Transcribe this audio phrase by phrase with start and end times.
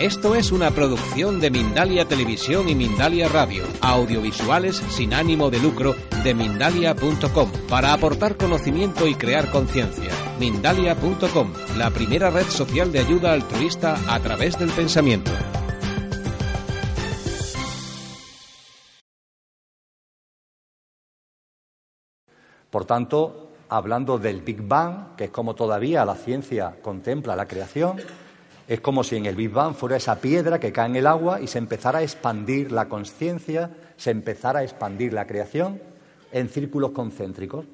[0.00, 5.94] Esto es una producción de Mindalia Televisión y Mindalia Radio, audiovisuales sin ánimo de lucro
[6.22, 10.10] de mindalia.com, para aportar conocimiento y crear conciencia.
[10.38, 15.30] Mindalia.com, la primera red social de ayuda altruista a través del pensamiento.
[22.70, 27.96] Por tanto, hablando del Big Bang, que es como todavía la ciencia contempla la creación,
[28.68, 31.40] es como si en el Big Bang fuera esa piedra que cae en el agua
[31.40, 35.80] y se empezara a expandir la conciencia, se empezara a expandir la creación
[36.32, 37.64] en círculos concéntricos,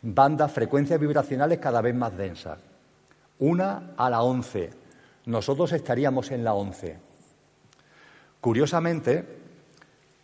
[0.00, 2.58] bandas, frecuencias vibracionales cada vez más densas.
[3.38, 4.70] Una a la once.
[5.26, 6.96] Nosotros estaríamos en la once.
[8.40, 9.24] Curiosamente,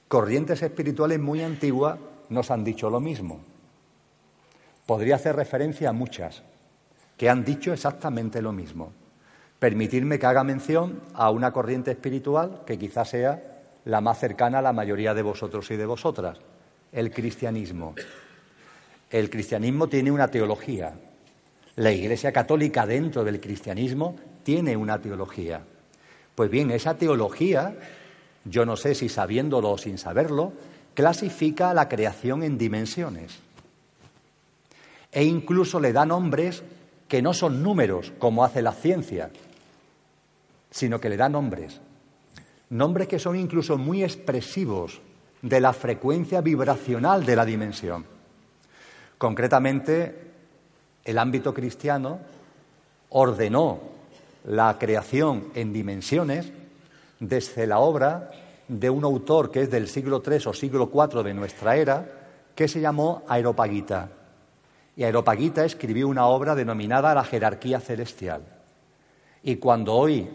[0.08, 1.98] corrientes espirituales muy antiguas
[2.30, 3.40] nos han dicho lo mismo.
[4.86, 6.42] Podría hacer referencia a muchas
[7.18, 8.92] que han dicho exactamente lo mismo.
[9.58, 13.42] Permitirme que haga mención a una corriente espiritual que quizás sea
[13.86, 16.38] la más cercana a la mayoría de vosotros y de vosotras,
[16.92, 17.94] el cristianismo.
[19.10, 20.92] El cristianismo tiene una teología.
[21.76, 25.62] La Iglesia Católica dentro del cristianismo tiene una teología.
[26.34, 27.76] Pues bien, esa teología,
[28.44, 30.52] yo no sé si sabiéndolo o sin saberlo,
[30.94, 33.38] clasifica a la creación en dimensiones.
[35.12, 36.62] E incluso le da nombres
[37.08, 39.30] que no son números, como hace la ciencia,
[40.76, 41.80] sino que le da nombres.
[42.68, 45.00] Nombres que son incluso muy expresivos
[45.40, 48.04] de la frecuencia vibracional de la dimensión.
[49.16, 50.32] Concretamente,
[51.02, 52.18] el ámbito cristiano
[53.08, 53.80] ordenó
[54.44, 56.52] la creación en dimensiones
[57.20, 58.30] desde la obra
[58.68, 62.06] de un autor que es del siglo III o siglo IV de nuestra era,
[62.54, 64.10] que se llamó Aeropagita.
[64.94, 68.42] Y Aeropagita escribió una obra denominada La jerarquía celestial.
[69.42, 70.28] Y cuando hoy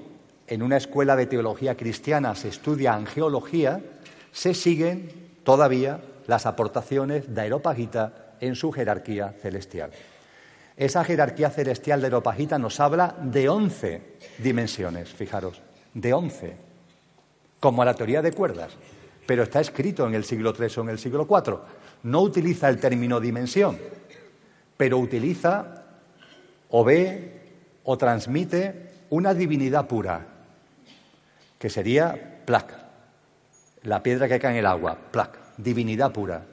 [0.51, 3.81] en una escuela de teología cristiana se estudia angeología,
[4.34, 5.09] se siguen
[5.45, 9.91] todavía las aportaciones de Aeropagita en su jerarquía celestial.
[10.75, 15.62] Esa jerarquía celestial de Aeropagita nos habla de once dimensiones, fijaros,
[15.94, 16.57] de once,
[17.62, 18.73] como la teoría de cuerdas,
[19.25, 21.59] pero está escrito en el siglo III o en el siglo IV.
[22.03, 23.79] No utiliza el término dimensión,
[24.75, 25.85] pero utiliza
[26.68, 27.39] o ve
[27.85, 30.31] o transmite una divinidad pura,
[31.62, 32.74] que sería plac,
[33.84, 36.44] la piedra que cae en el agua, plac, divinidad pura.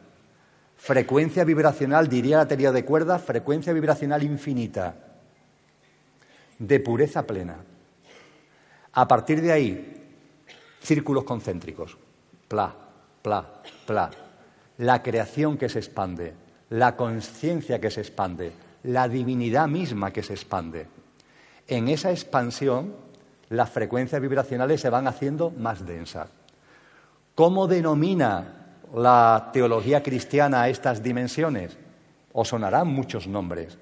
[0.77, 4.97] Frecuencia vibracional, diría la teoría de cuerdas, frecuencia vibracional infinita,
[6.59, 7.57] de pureza plena.
[8.93, 9.97] A partir de ahí,
[10.83, 11.97] círculos concéntricos,
[12.47, 12.75] pla,
[13.23, 14.11] pla, pla.
[14.77, 16.35] La creación que se expande,
[16.69, 18.53] la conciencia que se expande,
[18.83, 20.87] la divinidad misma que se expande.
[21.67, 23.08] En esa expansión
[23.51, 26.29] las frecuencias vibracionales se van haciendo más densas.
[27.35, 31.77] ¿Cómo denomina la teología cristiana estas dimensiones?
[32.33, 33.79] Os sonarán muchos nombres.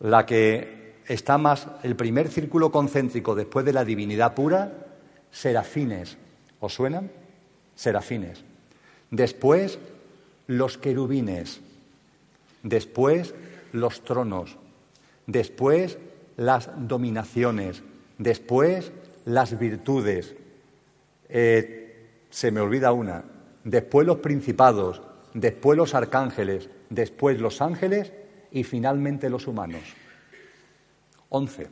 [0.00, 4.72] La que está más, el primer círculo concéntrico después de la divinidad pura,
[5.30, 6.16] serafines.
[6.60, 7.10] ¿Os suenan?
[7.74, 8.44] Serafines.
[9.10, 9.78] Después,
[10.46, 11.60] los querubines.
[12.62, 13.34] Después,
[13.72, 14.56] los tronos.
[15.26, 15.98] Después,
[16.36, 17.82] las dominaciones.
[18.20, 18.92] Después,
[19.24, 20.34] las virtudes.
[21.26, 23.24] Eh, se me olvida una.
[23.64, 25.00] Después los principados,
[25.32, 28.12] después los arcángeles, después los ángeles
[28.50, 29.80] y finalmente los humanos.
[31.30, 31.68] Once.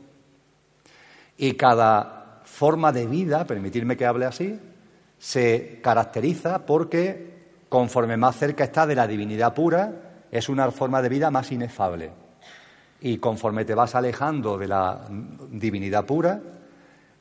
[1.37, 4.59] Y cada forma de vida, permitirme que hable así,
[5.19, 11.09] se caracteriza porque, conforme más cerca está de la divinidad pura, es una forma de
[11.09, 12.09] vida más inefable.
[13.01, 15.07] Y conforme te vas alejando de la
[15.51, 16.41] divinidad pura,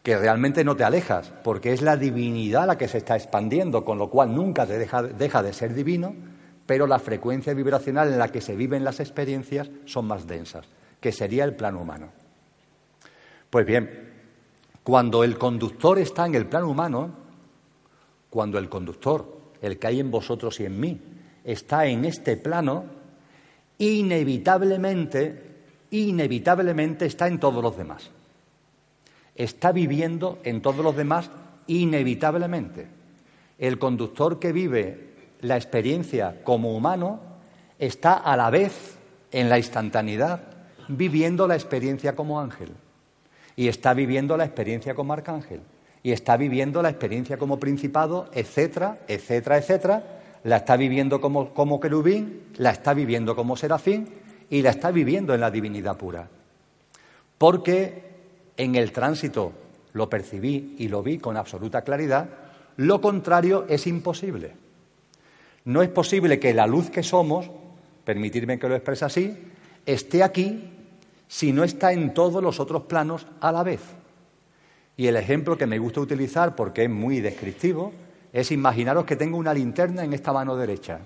[0.03, 3.99] que realmente no te alejas, porque es la divinidad la que se está expandiendo, con
[3.99, 6.15] lo cual nunca te deja, deja de ser divino,
[6.67, 10.67] pero la frecuencia vibracional en la que se viven las experiencias son más densas,
[11.01, 12.09] que sería el plano humano.
[13.51, 14.09] Pues bien,
[14.83, 17.11] cuando el conductor está en el plano humano,
[18.31, 21.01] cuando el conductor, el que hay en vosotros y en mí,
[21.45, 22.85] está en este plano,
[23.79, 25.48] inevitablemente
[25.90, 28.11] inevitablemente está en todos los demás.
[29.35, 31.31] está viviendo en todos los demás
[31.69, 32.88] inevitablemente.
[33.58, 37.20] El conductor que vive la experiencia como humano
[37.79, 38.96] está a la vez
[39.31, 40.40] en la instantaneidad
[40.88, 42.73] viviendo la experiencia como ángel
[43.55, 45.61] y está viviendo la experiencia como arcángel
[46.02, 50.02] y está viviendo la experiencia como principado, etcétera, etcétera, etcétera.
[50.44, 54.08] La está viviendo como, como querubín, la está viviendo como serafín
[54.50, 56.29] y la está viviendo en la divinidad pura.
[57.37, 58.03] Porque
[58.56, 59.53] en el tránsito
[59.93, 62.29] lo percibí y lo vi con absoluta claridad,
[62.77, 64.53] lo contrario es imposible.
[65.65, 67.50] No es posible que la luz que somos,
[68.05, 69.37] permitirme que lo exprese así,
[69.85, 70.71] esté aquí
[71.27, 73.81] si no está en todos los otros planos a la vez.
[74.97, 77.93] Y el ejemplo que me gusta utilizar, porque es muy descriptivo,
[78.33, 81.01] es imaginaros que tengo una linterna en esta mano derecha.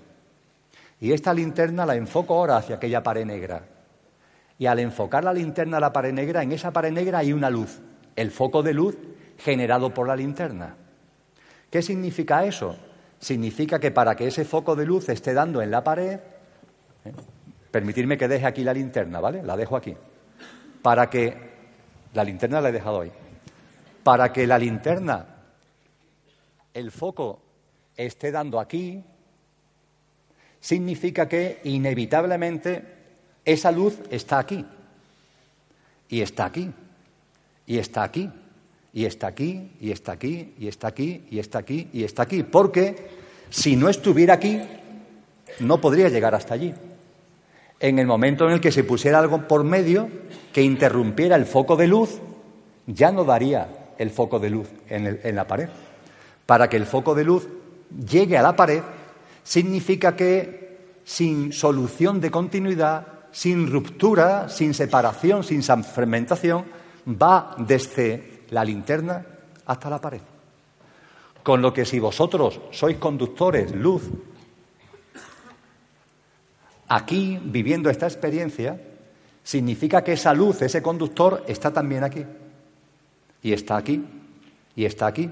[1.03, 3.61] Y esta linterna la enfoco ahora hacia aquella pared negra.
[4.57, 7.49] Y al enfocar la linterna a la pared negra, en esa pared negra hay una
[7.49, 7.81] luz,
[8.15, 8.97] el foco de luz
[9.37, 10.77] generado por la linterna.
[11.69, 12.77] ¿Qué significa eso?
[13.19, 16.21] Significa que para que ese foco de luz esté dando en la pared,
[17.03, 17.11] ¿eh?
[17.69, 19.43] permitirme que deje aquí la linterna, ¿vale?
[19.43, 19.93] La dejo aquí
[20.81, 21.35] para que
[22.13, 23.11] la linterna la he dejado ahí,
[24.05, 25.25] para que la linterna,
[26.73, 27.41] el foco
[27.97, 29.03] esté dando aquí,
[30.63, 32.81] significa que inevitablemente
[33.43, 34.65] esa luz está aquí,
[36.07, 36.71] y está aquí,
[37.67, 38.29] y está aquí,
[38.93, 42.43] y está aquí, y está aquí, y está aquí, y está aquí, y está aquí,
[42.43, 42.95] porque
[43.49, 44.61] si no estuviera aquí,
[45.59, 46.73] no podría llegar hasta allí.
[47.81, 50.07] En el momento en el que se pusiera algo por medio
[50.53, 52.21] que interrumpiera el foco de luz,
[52.87, 53.67] ya no daría
[53.97, 55.67] el foco de luz en, la pared.
[56.45, 57.49] Para que el foco de luz
[58.09, 58.81] llegue a la pared,
[59.43, 66.65] significa que sin solución de continuidad, sin ruptura, sin separación, sin fermentación,
[67.07, 69.25] va desde la linterna
[69.65, 70.21] hasta la pared.
[71.41, 74.03] Con lo que si vosotros sois conductores, luz,
[76.87, 78.79] aquí, viviendo esta experiencia,
[79.43, 82.25] significa que esa luz, ese conductor, está también aquí.
[83.41, 84.05] Y está aquí,
[84.75, 85.29] y está aquí,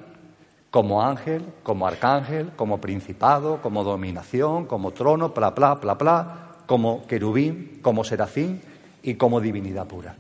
[0.72, 7.06] como ángel, como arcángel, como principado, como dominación, como trono, bla, bla, bla, bla, como
[7.06, 8.62] querubín, como serafín
[9.04, 10.16] y como divinidad pura.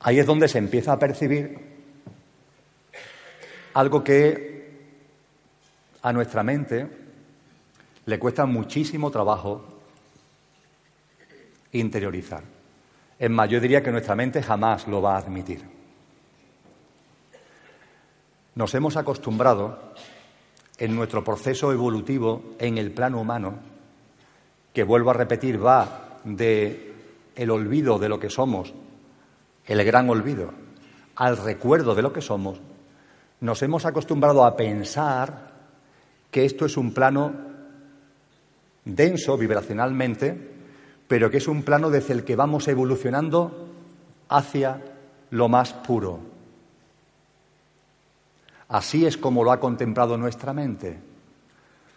[0.00, 1.58] Ahí es donde se empieza a percibir
[3.72, 4.56] algo que
[6.02, 6.86] a nuestra mente
[8.04, 9.64] le cuesta muchísimo trabajo
[11.72, 12.42] interiorizar.
[13.18, 15.75] Es más, yo diría que nuestra mente jamás lo va a admitir.
[18.56, 19.78] Nos hemos acostumbrado
[20.78, 23.58] en nuestro proceso evolutivo en el plano humano,
[24.72, 26.94] que vuelvo a repetir, va de
[27.34, 28.72] el olvido de lo que somos,
[29.66, 30.52] el gran olvido,
[31.16, 32.58] al recuerdo de lo que somos,
[33.40, 35.52] nos hemos acostumbrado a pensar
[36.30, 37.34] que esto es un plano
[38.86, 40.54] denso vibracionalmente,
[41.06, 43.68] pero que es un plano desde el que vamos evolucionando
[44.30, 44.82] hacia
[45.28, 46.35] lo más puro.
[48.68, 50.98] Así es como lo ha contemplado nuestra mente.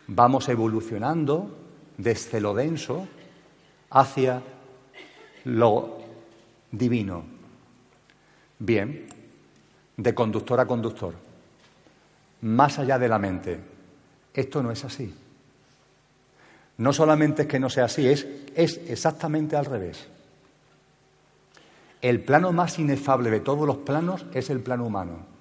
[0.07, 1.57] Vamos evolucionando
[1.98, 3.07] desde lo denso
[3.89, 4.42] hacia
[5.45, 5.98] lo
[6.71, 7.24] divino.
[8.60, 9.07] Bien,
[9.98, 11.13] de conductor a conductor,
[12.41, 13.60] más allá de la mente.
[14.34, 15.13] Esto no es así.
[16.77, 20.08] No solamente es que no sea así, es, es exactamente al revés.
[22.01, 25.38] El plano más inefable de todos los planos es el plano humano.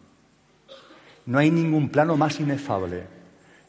[1.28, 3.02] No hay ningún plano más inefable.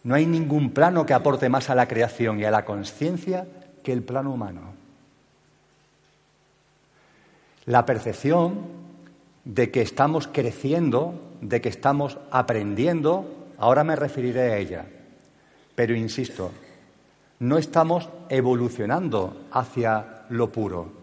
[0.06, 3.46] No hay ningún plano que aporte más a la creación y a la conciencia
[3.84, 4.62] que el plano humano.
[7.66, 8.62] La percepción
[9.44, 14.86] de que estamos creciendo, de que estamos aprendiendo, ahora me referiré a ella.
[15.76, 16.52] Pero insisto,
[17.40, 20.94] no estamos evolucionando hacia lo puro.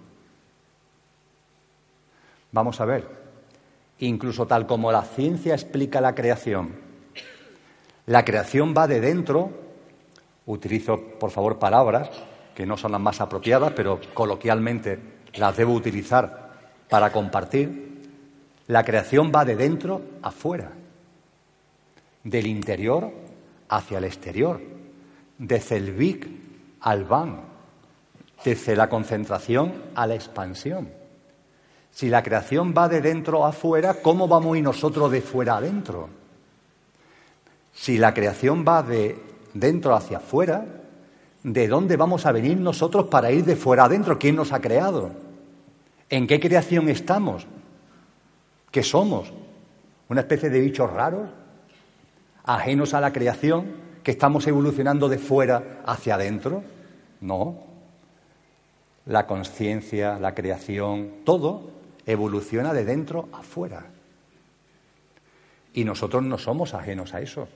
[2.50, 3.25] Vamos a ver,
[3.98, 6.74] incluso tal como la ciencia explica la creación,
[8.06, 9.50] la creación va de dentro,
[10.46, 12.10] utilizo por favor palabras
[12.54, 14.98] que no son las más apropiadas, pero coloquialmente
[15.34, 16.50] las debo utilizar
[16.88, 18.02] para compartir,
[18.68, 20.72] la creación va de dentro afuera,
[22.22, 23.12] del interior
[23.68, 24.76] hacia el exterior
[25.38, 26.26] desde el Big
[26.80, 27.40] al Van,
[28.44, 30.90] desde la concentración a la expansión.
[31.96, 36.10] Si la creación va de dentro a fuera, ¿cómo vamos ir nosotros de fuera adentro?
[37.72, 39.18] Si la creación va de
[39.54, 40.66] dentro hacia afuera,
[41.42, 44.18] ¿de dónde vamos a venir nosotros para ir de fuera adentro?
[44.18, 45.10] ¿Quién nos ha creado?
[46.10, 47.46] ¿En qué creación estamos?
[48.70, 49.32] ¿Qué somos?
[50.10, 51.30] ¿Una especie de bichos raros?
[52.44, 53.72] ¿Ajenos a la creación?
[54.02, 56.62] ¿Que estamos evolucionando de fuera hacia adentro?
[57.22, 57.56] No.
[59.06, 61.75] La conciencia, la creación, todo
[62.06, 63.84] evoluciona de dentro a fuera.
[65.74, 67.48] Y nosotros no somos ajenos a eso.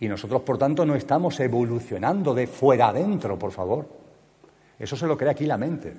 [0.00, 3.86] Y nosotros, por tanto, no estamos evolucionando de fuera adentro, por favor.
[4.78, 5.94] Eso se lo cree aquí la mente.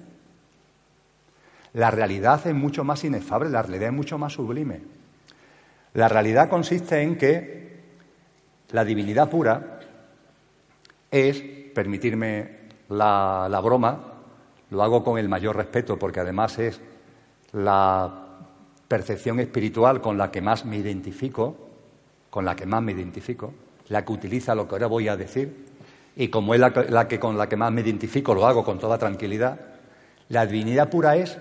[1.74, 4.82] La realidad es mucho más inefable, la realidad es mucho más sublime.
[5.94, 7.82] La realidad consiste en que
[8.72, 9.80] la divinidad pura
[11.10, 11.42] es,
[11.74, 12.58] permitirme
[12.90, 14.14] la, la broma,
[14.70, 16.82] lo hago con el mayor respeto porque además es
[17.54, 18.12] la
[18.88, 21.56] percepción espiritual con la que más me identifico,
[22.30, 23.54] con la que más me identifico,
[23.90, 25.66] la que utiliza lo que ahora voy a decir,
[26.16, 28.98] y como es la, que con la que más me identifico, lo hago con toda
[28.98, 29.60] tranquilidad,
[30.30, 31.38] la divinidad pura es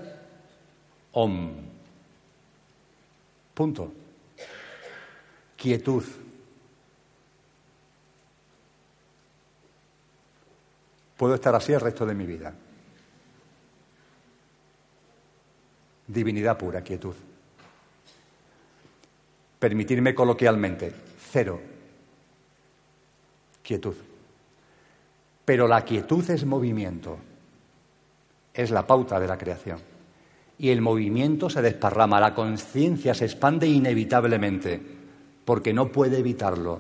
[1.12, 1.50] Om.
[3.54, 3.92] Punto.
[5.57, 6.04] Quietud.
[11.16, 12.54] Puedo estar así el resto de mi vida.
[16.12, 17.14] Divinidad pura, quietud.
[19.59, 20.92] Permitirme coloquialmente,
[21.31, 21.59] cero.
[23.62, 23.95] Quietud.
[25.47, 27.16] Pero la quietud es movimiento,
[28.52, 29.78] es la pauta de la creación.
[30.59, 34.81] Y el movimiento se desparrama, la conciencia se expande inevitablemente,
[35.47, 36.78] porque no puede evitarlo.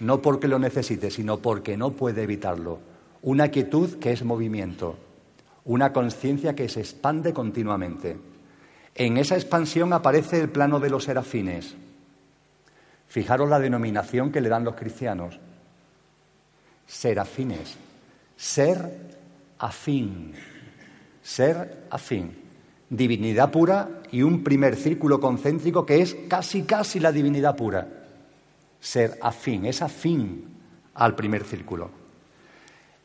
[0.00, 2.80] No porque lo necesite, sino porque no puede evitarlo.
[3.22, 4.96] Una quietud que es movimiento,
[5.64, 8.31] una conciencia que se expande continuamente.
[8.94, 11.74] En esa expansión aparece el plano de los serafines,
[13.12, 15.38] Fijaros la denominación que le dan los cristianos.
[16.86, 17.76] Serafines.
[18.38, 18.78] Ser
[19.58, 20.32] afín.
[21.22, 22.38] Ser afín.
[22.88, 27.86] Divinidad pura y un primer círculo concéntrico que es casi, casi la divinidad pura.
[28.80, 29.66] Ser afín.
[29.66, 30.46] Es afín
[30.94, 31.90] al primer círculo.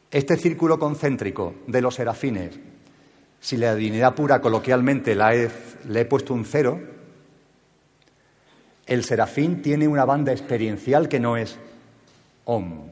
[0.09, 2.57] Este círculo concéntrico de los serafines,
[3.39, 6.79] si la divinidad pura coloquialmente la le he puesto un cero,
[8.85, 11.57] el serafín tiene una banda experiencial que no es
[12.45, 12.87] om.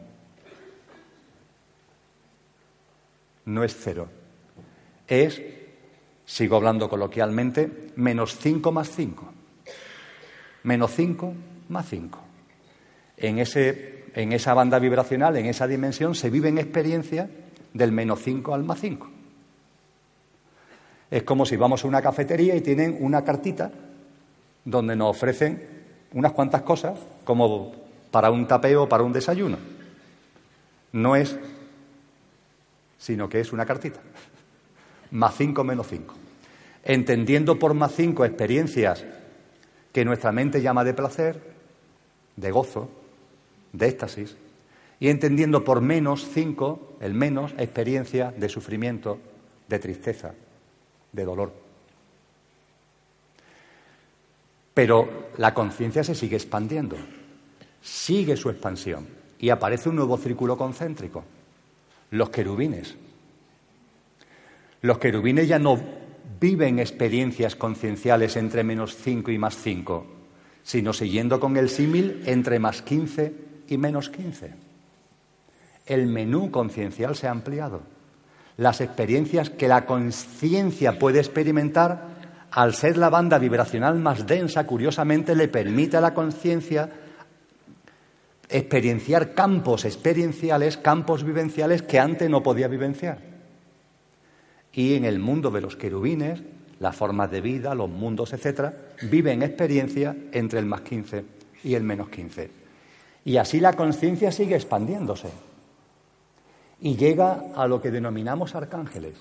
[3.46, 4.10] No es cero.
[5.08, 5.42] Es,
[6.26, 9.34] sigo hablando coloquialmente, menos 5 más 5.
[10.64, 11.34] Menos 5
[11.70, 12.20] más 5.
[13.18, 17.30] En, en esa banda vibracional, en esa dimensión, se vive en experiencia
[17.74, 19.15] del menos 5 al más 5.
[21.12, 23.72] Es como si vamos a una cafetería y tienen una cartita
[24.64, 25.62] donde nos ofrecen
[26.14, 27.74] unas cuantas cosas como
[28.12, 29.58] para un tapeo o para un desayuno.
[30.94, 31.38] No es,
[32.98, 34.00] sino que es una cartita.
[35.12, 36.16] Más cinco menos cinco.
[36.84, 39.04] Entendiendo por más cinco experiencias
[39.92, 41.42] que nuestra mente llama de placer,
[42.36, 42.90] de gozo,
[43.74, 44.36] de éxtasis,
[45.00, 49.20] y entendiendo por menos cinco, el menos, experiencia de sufrimiento,
[49.68, 50.34] de tristeza,
[51.16, 51.54] de dolor.
[54.74, 56.98] Pero la conciencia se sigue expandiendo,
[57.82, 59.08] sigue su expansión
[59.40, 61.24] y aparece un nuevo círculo concéntrico,
[62.12, 62.96] los querubines.
[64.82, 65.80] Los querubines ya no
[66.40, 70.06] viven experiencias concienciales entre menos 5 y más 5,
[70.62, 73.34] sino siguiendo con el símil entre más 15
[73.70, 74.54] y menos 15.
[75.86, 77.95] El menú conciencial se ha ampliado.
[78.58, 82.16] Las experiencias que la conciencia puede experimentar
[82.52, 86.90] al ser la banda vibracional más densa, curiosamente le permite a la conciencia
[88.48, 93.20] experienciar campos experienciales, campos vivenciales que antes no podía vivenciar.
[94.72, 96.42] Y en el mundo de los querubines,
[96.80, 101.26] las formas de vida, los mundos, etcétera, viven experiencia entre el más 15
[101.66, 102.50] y el menos 15.
[103.26, 105.30] Y así la conciencia sigue expandiéndose
[106.86, 109.16] y llega a lo que denominamos arcángeles.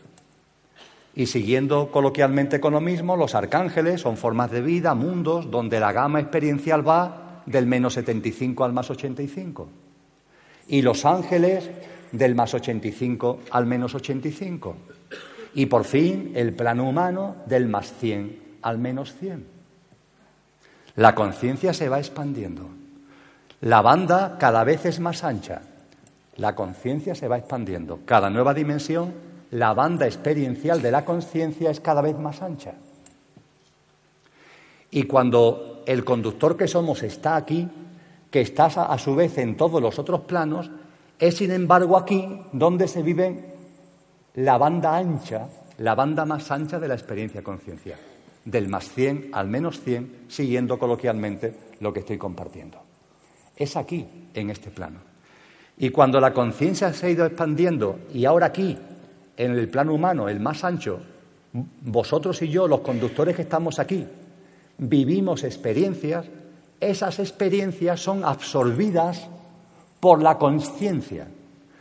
[1.15, 5.91] Y siguiendo coloquialmente con lo mismo, los arcángeles son formas de vida, mundos, donde la
[5.91, 9.69] gama experiencial va del menos 75 al más 85.
[10.69, 11.71] Y los ángeles
[12.13, 14.77] del más 85 al menos 85.
[15.55, 19.47] Y por fin el plano humano del más 100 al menos 100.
[20.97, 22.69] La conciencia se va expandiendo.
[23.63, 25.63] La banda cada vez es más ancha.
[26.37, 28.01] La conciencia se va expandiendo.
[28.05, 29.13] Cada nueva dimensión
[29.55, 32.75] la banda experiencial de la conciencia es cada vez más ancha.
[34.91, 37.69] Y cuando el conductor que somos está aquí,
[38.33, 40.71] que está a su vez en todos los otros planos,
[41.21, 43.55] es sin embargo aquí donde se vive
[44.35, 45.49] la banda ancha,
[45.79, 47.99] la banda más ancha de la experiencia conciencial.
[48.45, 52.79] del más 100 al menos 100, siguiendo coloquialmente lo que estoy compartiendo.
[53.57, 55.14] Es aquí, en este plano.
[55.77, 58.79] Y cuando la conciencia se ha ido expandiendo y ahora aquí,
[59.37, 61.01] en el plano humano, el más ancho,
[61.83, 64.07] vosotros y yo, los conductores que estamos aquí,
[64.79, 66.27] vivimos experiencias,
[66.81, 69.27] esas experiencias son absorbidas
[70.01, 71.29] por la conciencia,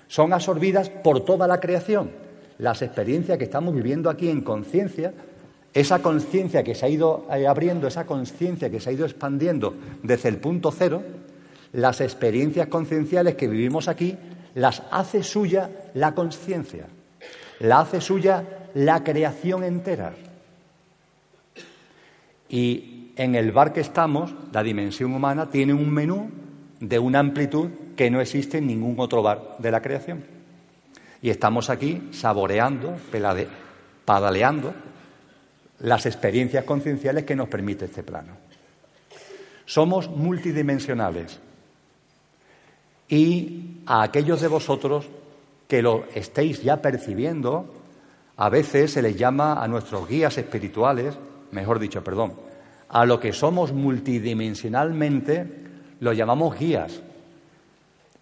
[0.08, 2.12] son absorbidas por toda la creación.
[2.58, 5.14] Las experiencias que estamos viviendo aquí en conciencia,
[5.74, 9.74] esa conciencia que se ha ido eh, abriendo, esa conciencia que se ha ido expandiendo
[10.04, 11.02] desde el punto cero,
[11.74, 14.18] las experiencias concienciales que vivimos aquí
[14.56, 16.86] las hace suya la conciencia,
[17.60, 20.14] la hace suya la creación entera.
[22.50, 26.30] Y en el bar que estamos, la dimensión humana tiene un menú
[26.80, 30.24] de una amplitud que no existe en ningún otro bar de la creación.
[31.22, 32.98] Y estamos aquí saboreando,
[34.06, 34.74] padaleando
[35.80, 38.34] las experiencias concienciales que nos permite este plano.
[39.66, 41.40] Somos multidimensionales.
[43.08, 45.08] Y a aquellos de vosotros
[45.68, 47.74] que lo estéis ya percibiendo,
[48.38, 51.18] a veces se les llama a nuestros guías espirituales,
[51.52, 52.34] mejor dicho, perdón,
[52.90, 55.46] a lo que somos multidimensionalmente,
[56.00, 57.02] lo llamamos guías.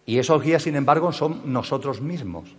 [0.05, 2.49] Y esos guías, sin embargo, son nosotros mismos.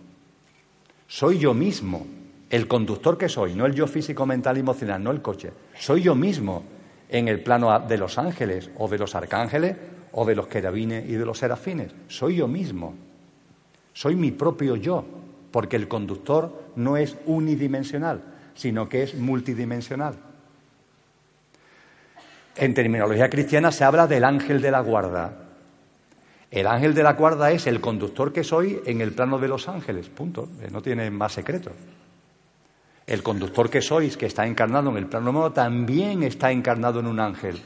[1.07, 2.05] Soy yo mismo,
[2.49, 5.51] el conductor que soy, no el yo físico, mental y emocional, no el coche.
[5.77, 6.63] Soy yo mismo
[7.09, 9.75] en el plano de los ángeles o de los arcángeles
[10.13, 11.91] o de los querabines y de los serafines.
[12.07, 12.95] Soy yo mismo.
[13.93, 15.05] Soy mi propio yo
[15.51, 18.23] porque el conductor no es unidimensional,
[18.55, 20.15] sino que es multidimensional.
[22.55, 25.33] En terminología cristiana se habla del ángel de la guarda.
[26.51, 29.67] El ángel de la guarda es el conductor que soy en el plano de los
[29.67, 30.49] ángeles, punto.
[30.61, 31.71] Eh, no tiene más secreto.
[33.07, 37.07] El conductor que sois, que está encarnado en el plano humano, también está encarnado en
[37.07, 37.59] un ángel.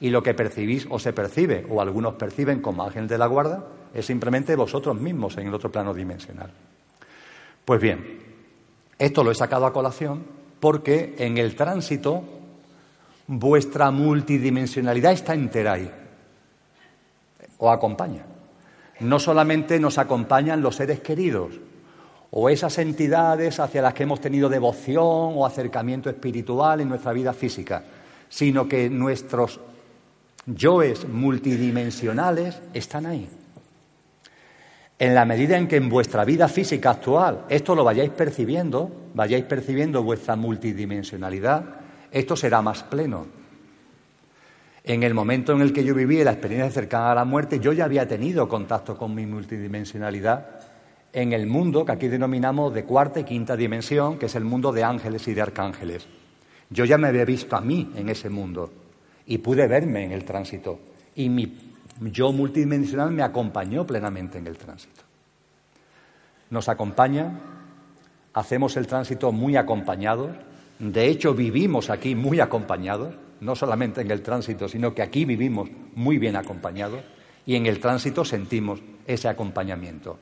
[0.00, 3.64] Y lo que percibís o se percibe, o algunos perciben como ángel de la guarda,
[3.94, 6.50] es simplemente vosotros mismos en el otro plano dimensional.
[7.64, 8.20] Pues bien,
[8.98, 10.24] esto lo he sacado a colación
[10.60, 12.22] porque en el tránsito
[13.26, 15.90] vuestra multidimensionalidad está entera ahí.
[17.58, 18.24] O acompaña.
[19.00, 21.54] No solamente nos acompañan los seres queridos
[22.30, 27.32] o esas entidades hacia las que hemos tenido devoción o acercamiento espiritual en nuestra vida
[27.32, 27.82] física,
[28.28, 29.60] sino que nuestros
[30.46, 33.28] yoes multidimensionales están ahí.
[34.98, 39.44] En la medida en que en vuestra vida física actual esto lo vayáis percibiendo, vayáis
[39.44, 41.64] percibiendo vuestra multidimensionalidad,
[42.10, 43.26] esto será más pleno.
[44.84, 47.72] En el momento en el que yo viví la experiencia cercana a la muerte, yo
[47.72, 50.60] ya había tenido contacto con mi multidimensionalidad
[51.12, 54.72] en el mundo que aquí denominamos de cuarta y quinta dimensión, que es el mundo
[54.72, 56.06] de ángeles y de arcángeles.
[56.70, 58.85] Yo ya me había visto a mí en ese mundo
[59.26, 60.78] y pude verme en el tránsito.
[61.14, 61.66] Y mi
[62.00, 65.02] yo multidimensional me acompañó plenamente en el tránsito.
[66.50, 67.32] Nos acompaña,
[68.34, 70.36] hacemos el tránsito muy acompañados,
[70.78, 75.68] de hecho vivimos aquí muy acompañados, no solamente en el tránsito, sino que aquí vivimos
[75.94, 77.00] muy bien acompañados
[77.44, 80.18] y en el tránsito sentimos ese acompañamiento,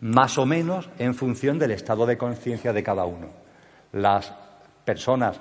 [0.00, 3.28] más o menos en función del estado de conciencia de cada uno.
[3.92, 4.32] Las
[4.84, 5.40] personas,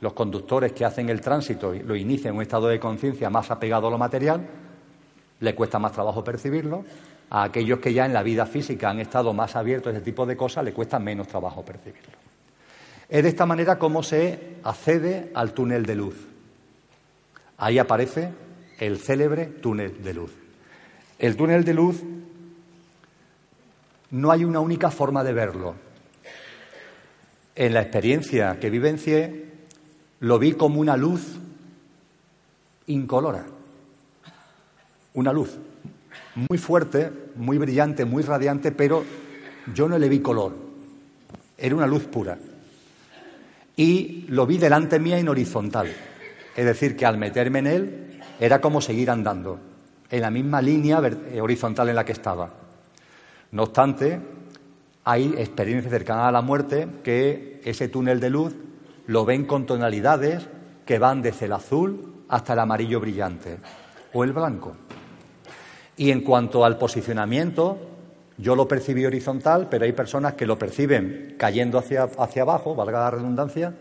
[0.00, 3.88] los conductores que hacen el tránsito lo inician en un estado de conciencia más apegado
[3.88, 4.46] a lo material,
[5.40, 6.84] le cuesta más trabajo percibirlo.
[7.30, 10.24] A aquellos que ya en la vida física han estado más abiertos a ese tipo
[10.24, 12.14] de cosas, le cuesta menos trabajo percibirlo.
[13.08, 16.14] Es de esta manera como se accede al túnel de luz.
[17.58, 18.30] Ahí aparece
[18.78, 20.32] el célebre túnel de luz.
[21.18, 22.02] El túnel de luz
[24.10, 25.74] no hay una única forma de verlo.
[27.54, 29.47] En la experiencia que vivencié,
[30.20, 31.36] lo vi como una luz
[32.86, 33.46] incolora
[35.18, 35.58] una luz
[36.34, 39.04] muy fuerte, muy brillante, muy radiante, pero
[39.74, 40.54] yo no le vi color.
[41.56, 42.38] Era una luz pura.
[43.76, 45.88] Y lo vi delante mía en horizontal.
[46.54, 49.58] Es decir, que al meterme en él era como seguir andando,
[50.08, 51.00] en la misma línea
[51.32, 52.54] eh, horizontal en la que estaba.
[53.50, 54.20] No obstante,
[55.02, 58.54] hay experiencias cercanas a la muerte que ese túnel de luz
[59.08, 60.46] lo ven con tonalidades
[60.84, 63.56] que van desde el azul hasta el amarillo brillante
[64.12, 64.76] o el blanco.
[65.96, 67.78] Y en cuanto al posicionamiento,
[68.36, 73.00] yo lo percibí horizontal, pero hay personas que lo perciben cayendo hacia, hacia abajo, valga
[73.00, 73.74] la redundancia,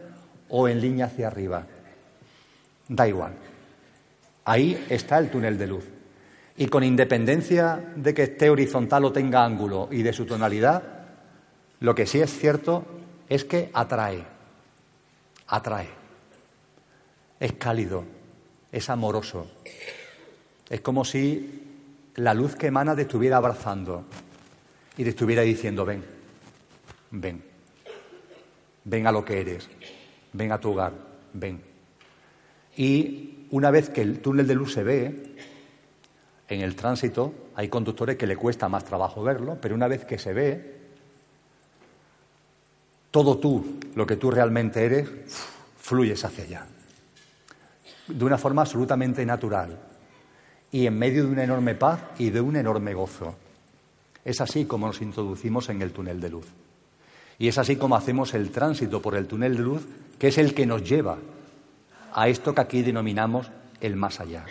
[0.50, 1.68] o en línea hacia arriba.
[2.88, 3.34] Da igual.
[4.46, 5.84] Ahí está el túnel de luz.
[6.56, 10.84] Y con independencia de que esté horizontal o tenga ángulo y de su tonalidad,
[11.82, 12.86] lo que sí es cierto
[13.28, 14.37] es que atrae.
[15.48, 15.88] Atrae.
[17.40, 18.04] es cálido,
[18.72, 19.48] es amoroso.
[20.70, 21.64] Es como si
[22.16, 24.04] la luz que emana te estuviera abrazando
[24.98, 26.04] y te estuviera diciendo, ven,
[27.12, 27.44] ven,
[28.84, 29.70] ven a lo que eres,
[30.34, 30.94] ven a tu hogar,
[31.34, 31.62] ven.
[32.76, 35.36] Y una vez que el túnel de luz se ve,
[36.50, 40.18] en el tránsito hay conductores que le cuesta más trabajo verlo, pero una vez que
[40.18, 40.77] se ve,
[43.18, 45.10] todo tú, lo que tú realmente eres,
[45.80, 46.68] fluyes hacia allá.
[48.08, 49.76] De una forma absolutamente natural
[50.72, 53.34] y en medio de una enorme paz y de un enorme gozo.
[54.24, 56.46] Es así como nos introducimos en el túnel de luz.
[57.40, 59.88] Y es así como hacemos el tránsito por el túnel de luz,
[60.20, 61.18] que es el que nos lleva
[62.14, 63.50] a esto que aquí denominamos
[63.82, 64.46] el más allá.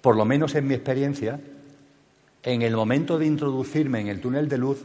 [0.00, 1.40] Por lo menos en mi experiencia,
[2.42, 4.82] en el momento de introducirme en el túnel de luz,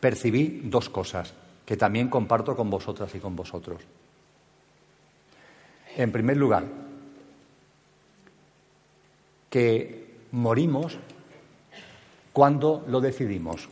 [0.00, 3.82] percibí dos cosas que también comparto con vosotras y con vosotros.
[5.96, 6.64] En primer lugar,
[9.48, 10.98] que morimos
[12.32, 13.68] cuando lo decidimos,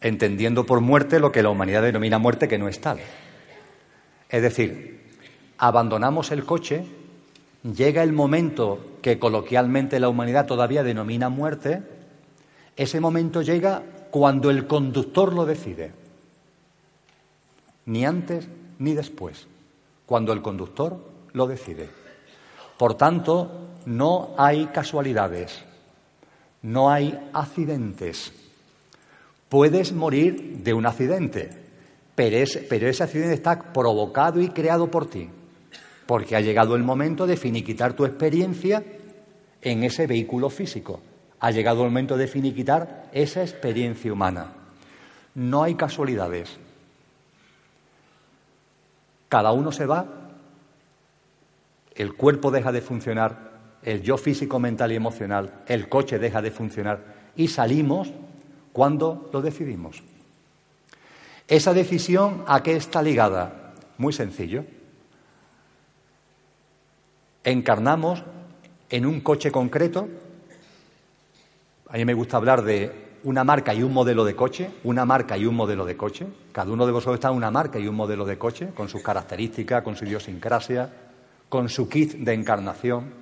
[0.00, 2.98] entendiendo por muerte lo que la humanidad denomina muerte, que no es tal.
[4.30, 5.02] Es decir,
[5.58, 6.84] abandonamos el coche,
[7.62, 11.82] llega el momento que coloquialmente la humanidad todavía denomina muerte,
[12.76, 15.92] ese momento llega cuando el conductor lo decide,
[17.86, 18.46] ni antes
[18.78, 19.46] ni después
[20.04, 20.98] cuando el conductor
[21.32, 21.88] lo decide.
[22.76, 25.58] Por tanto, no hay casualidades,
[26.60, 28.30] no hay accidentes.
[29.48, 31.48] Puedes morir de un accidente,
[32.14, 35.30] pero, ese accidente está provocado y creado por ti,
[36.04, 38.84] porque ha llegado el momento de finiquitar tu experiencia
[39.62, 41.00] en ese vehículo físico.
[41.40, 44.52] Ha llegado el momento de finiquitar esa experiencia humana.
[45.34, 46.58] No hay casualidades.
[49.28, 50.06] Cada uno se va,
[51.94, 53.48] el cuerpo deja de funcionar,
[53.82, 58.10] el yo físico, mental y emocional, el coche deja de funcionar y salimos
[58.72, 60.02] cuando lo decidimos.
[61.46, 63.74] Esa decisión a qué está ligada?
[63.96, 64.64] Muy sencillo.
[67.42, 68.22] Encarnamos
[68.90, 70.08] en un coche concreto.
[71.88, 75.36] A mí me gusta hablar de una marca y un modelo de coche, una marca
[75.36, 76.26] y un modelo de coche.
[76.52, 79.02] Cada uno de vosotros está en una marca y un modelo de coche, con sus
[79.02, 80.90] características, con su idiosincrasia,
[81.48, 83.12] con su kit de encarnación.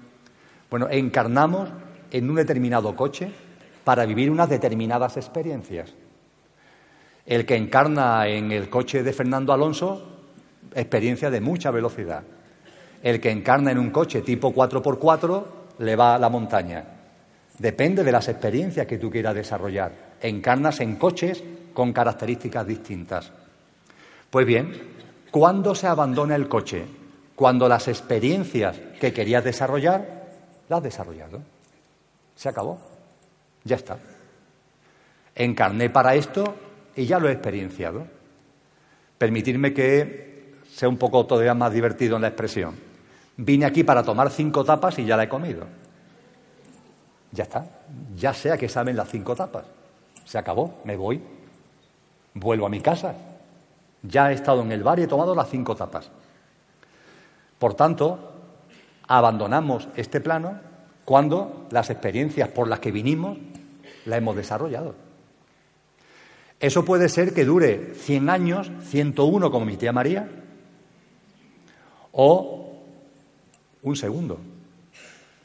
[0.70, 1.68] Bueno, encarnamos
[2.10, 3.30] en un determinado coche
[3.84, 5.94] para vivir unas determinadas experiencias.
[7.24, 10.02] El que encarna en el coche de Fernando Alonso,
[10.74, 12.22] experiencia de mucha velocidad.
[13.02, 15.44] El que encarna en un coche tipo 4x4
[15.78, 16.84] le va a la montaña.
[17.58, 19.92] Depende de las experiencias que tú quieras desarrollar.
[20.20, 23.32] Encarnas en coches con características distintas.
[24.30, 24.72] Pues bien,
[25.30, 26.84] ¿cuándo se abandona el coche?
[27.34, 30.26] Cuando las experiencias que querías desarrollar,
[30.68, 31.42] las has desarrollado.
[32.34, 32.78] Se acabó.
[33.64, 33.98] Ya está.
[35.34, 36.54] Encarné para esto
[36.94, 38.06] y ya lo he experienciado.
[39.18, 42.85] Permitirme que sea un poco todavía más divertido en la expresión.
[43.36, 45.66] Vine aquí para tomar cinco tapas y ya la he comido.
[47.32, 47.66] Ya está.
[48.16, 49.64] Ya sea que saben las cinco tapas.
[50.24, 50.80] Se acabó.
[50.84, 51.22] Me voy.
[52.34, 53.14] Vuelvo a mi casa.
[54.02, 56.10] Ya he estado en el bar y he tomado las cinco tapas.
[57.58, 58.32] Por tanto,
[59.08, 60.60] abandonamos este plano
[61.04, 63.38] cuando las experiencias por las que vinimos
[64.06, 64.94] las hemos desarrollado.
[66.58, 70.28] Eso puede ser que dure 100 años, 101 como mi tía María,
[72.12, 72.65] o
[73.86, 74.40] un segundo,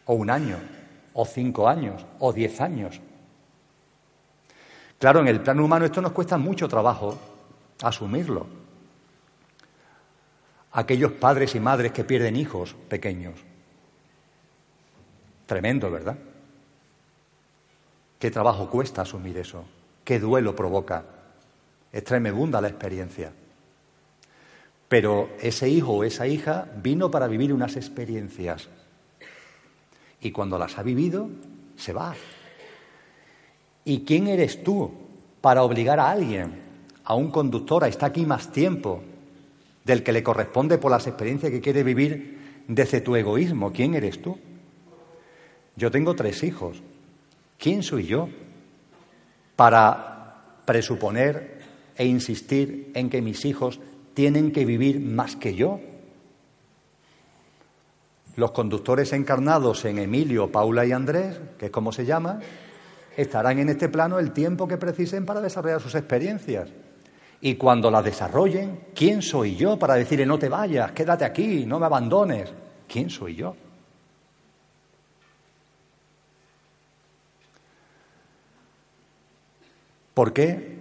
[0.06, 0.58] o un año,
[1.14, 3.00] o cinco años, o diez años.
[4.98, 7.20] Claro, en el plano humano esto nos cuesta mucho trabajo
[7.84, 8.48] asumirlo.
[10.72, 13.36] Aquellos padres y madres que pierden hijos pequeños.
[15.46, 16.18] Tremendo, ¿verdad?
[18.18, 19.66] ¿Qué trabajo cuesta asumir eso?
[20.04, 21.06] ¿Qué duelo provoca?
[21.92, 23.34] Es tremenda la experiencia.
[24.92, 28.68] Pero ese hijo o esa hija vino para vivir unas experiencias
[30.20, 31.30] y cuando las ha vivido,
[31.78, 32.14] se va.
[33.86, 34.92] ¿Y quién eres tú
[35.40, 36.60] para obligar a alguien,
[37.06, 39.02] a un conductor, a estar aquí más tiempo
[39.86, 43.72] del que le corresponde por las experiencias que quiere vivir desde tu egoísmo?
[43.72, 44.38] ¿Quién eres tú?
[45.78, 46.84] Yo tengo tres hijos.
[47.58, 48.28] ¿Quién soy yo
[49.56, 51.62] para presuponer
[51.96, 53.80] e insistir en que mis hijos
[54.14, 55.80] tienen que vivir más que yo?
[58.36, 62.40] Los conductores encarnados en Emilio, Paula y Andrés, que es como se llama,
[63.16, 66.70] estarán en este plano el tiempo que precisen para desarrollar sus experiencias.
[67.42, 71.80] Y cuando las desarrollen, ¿quién soy yo para decirle no te vayas, quédate aquí, no
[71.80, 72.54] me abandones?
[72.88, 73.56] ¿Quién soy yo?
[80.14, 80.80] ¿Por qué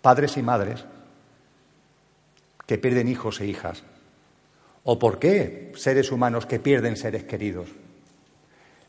[0.00, 0.84] padres y madres
[2.70, 3.82] que pierden hijos e hijas?
[4.84, 7.68] ¿O por qué seres humanos que pierden seres queridos?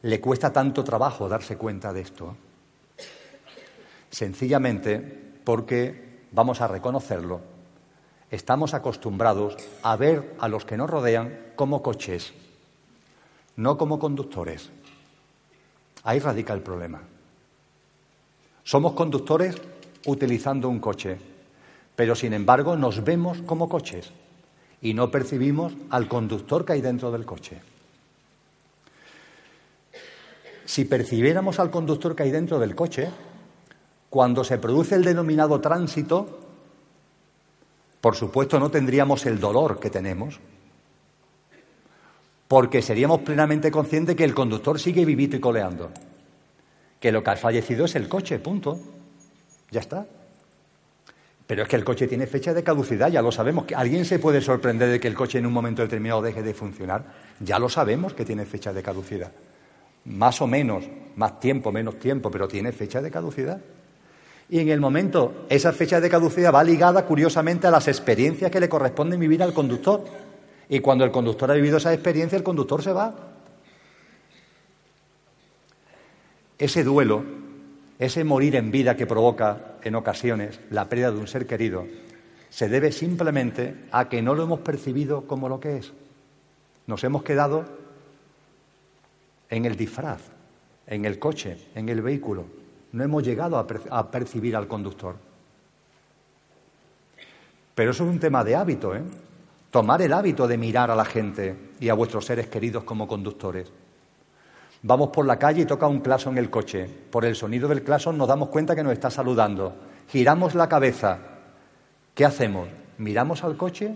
[0.04, 2.38] ¿Le cuesta tanto trabajo darse cuenta de esto?
[4.12, 5.00] Sencillamente
[5.44, 7.41] porque, vamos a reconocerlo,
[8.30, 12.34] estamos acostumbrados a ver a los que nos rodean como coches,
[13.56, 14.70] no como conductores.
[16.04, 17.02] Ahí radica el problema.
[18.63, 19.56] Somos conductores
[20.06, 21.31] utilizando un coche,
[21.96, 24.12] pero sin embargo nos vemos como coches
[24.82, 27.62] y no percibimos al conductor que hay dentro del coche.
[30.66, 33.10] Si percibiéramos al conductor que hay dentro del coche,
[34.10, 36.40] cuando se produce el denominado tránsito,
[38.00, 40.40] por supuesto no tendríamos el dolor que tenemos,
[42.48, 45.92] porque seríamos plenamente conscientes que el conductor sigue vivito y coleando
[47.02, 48.80] que lo que ha fallecido es el coche, punto.
[49.72, 50.06] Ya está.
[51.52, 53.66] Pero es que el coche tiene fecha de caducidad, ya lo sabemos.
[53.76, 57.04] ¿Alguien se puede sorprender de que el coche en un momento determinado deje de funcionar?
[57.42, 59.34] Ya lo sabemos que tiene fecha de caducidad.
[60.06, 60.86] Más o menos,
[61.18, 63.60] más tiempo, menos tiempo, pero tiene fecha de caducidad.
[64.50, 68.62] Y en el momento, esa fecha de caducidad va ligada, curiosamente, a las experiencias que
[68.62, 70.06] le corresponden vivir al conductor.
[70.70, 73.14] Y cuando el conductor ha vivido esa experiencia, el conductor se va.
[76.58, 77.41] Ese duelo,
[78.02, 81.86] ese morir en vida que provoca en ocasiones la pérdida de un ser querido,
[82.50, 85.94] se debe simplemente a que no lo hemos percibido como lo que es.
[86.88, 87.64] Nos hemos quedado
[89.52, 90.20] en el disfraz,
[90.88, 92.46] en el coche, en el vehículo.
[92.92, 95.18] No hemos llegado a, percibir al conductor.
[97.76, 99.04] Pero eso es un tema de hábito, ¿eh?
[99.70, 103.72] Tomar el hábito de mirar a la gente y a vuestros seres queridos como conductores.
[104.84, 106.88] Vamos por la calle y toca un claso en el coche.
[106.88, 109.74] Por el sonido del claso nos damos cuenta que nos está saludando.
[110.10, 111.20] Giramos la cabeza.
[112.15, 112.67] ¿Qué hacemos?
[112.98, 113.96] ¿Miramos al coche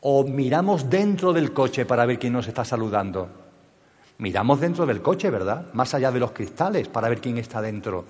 [0.00, 3.28] o miramos dentro del coche para ver quién nos está saludando?
[4.18, 5.66] Miramos dentro del coche, ¿verdad?
[5.74, 8.04] Más allá de los cristales para ver quién está dentro.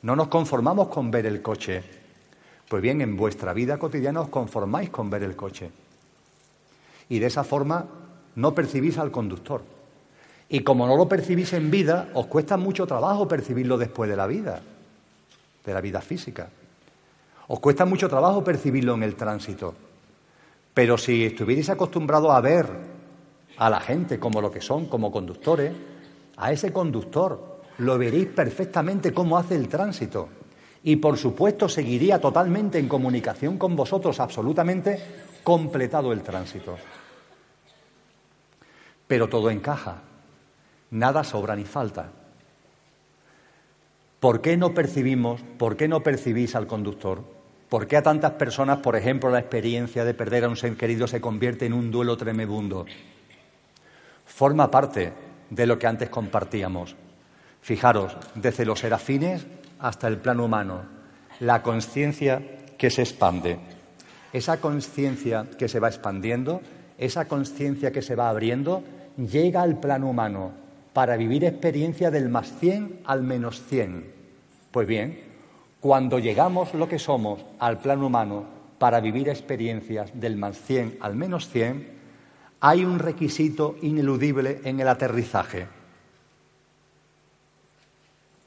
[0.00, 1.82] No nos conformamos con ver el coche.
[2.68, 5.70] Pues bien, en vuestra vida cotidiana os conformáis con ver el coche.
[7.10, 7.84] Y de esa forma
[8.34, 9.73] no percibís al conductor.
[10.48, 14.26] Y como no lo percibís en vida, os cuesta mucho trabajo percibirlo después de la
[14.26, 14.60] vida,
[15.64, 16.48] de la vida física.
[17.48, 19.74] Os cuesta mucho trabajo percibirlo en el tránsito.
[20.72, 22.68] Pero si estuvierais acostumbrados a ver
[23.56, 25.72] a la gente como lo que son, como conductores,
[26.36, 30.28] a ese conductor lo veréis perfectamente cómo hace el tránsito.
[30.82, 35.00] Y por supuesto seguiría totalmente en comunicación con vosotros, absolutamente
[35.42, 36.76] completado el tránsito.
[39.06, 40.02] Pero todo encaja
[40.90, 42.10] nada sobra ni falta.
[44.20, 47.22] ¿Por qué no percibimos, por qué no percibís al conductor?
[47.68, 51.06] ¿Por qué a tantas personas, por ejemplo, la experiencia de perder a un ser querido
[51.06, 52.86] se convierte en un duelo tremebundo?
[54.24, 55.12] Forma parte
[55.50, 56.96] de lo que antes compartíamos.
[57.60, 59.46] Fijaros, desde los serafines
[59.78, 60.82] hasta el plano humano,
[61.40, 62.40] la conciencia
[62.78, 63.58] que se expande.
[64.32, 66.62] Esa conciencia que se va expandiendo,
[66.96, 68.82] esa conciencia que se va abriendo,
[69.16, 70.63] llega al plano humano
[70.94, 74.10] para vivir experiencia del más 100 al menos 100.
[74.70, 75.20] Pues bien,
[75.80, 78.46] cuando llegamos lo que somos al plano humano
[78.78, 81.88] para vivir experiencias del más 100 al menos 100,
[82.60, 85.66] hay un requisito ineludible en el aterrizaje.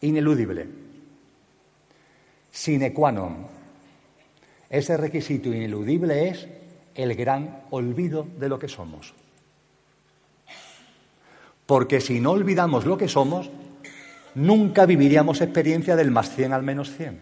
[0.01, 0.67] Ineludible.
[2.49, 3.45] Sine qua non.
[4.69, 6.47] Ese requisito ineludible es
[6.95, 9.13] el gran olvido de lo que somos.
[11.67, 13.51] Porque si no olvidamos lo que somos,
[14.33, 17.19] nunca viviríamos experiencia del más 100 al menos 100.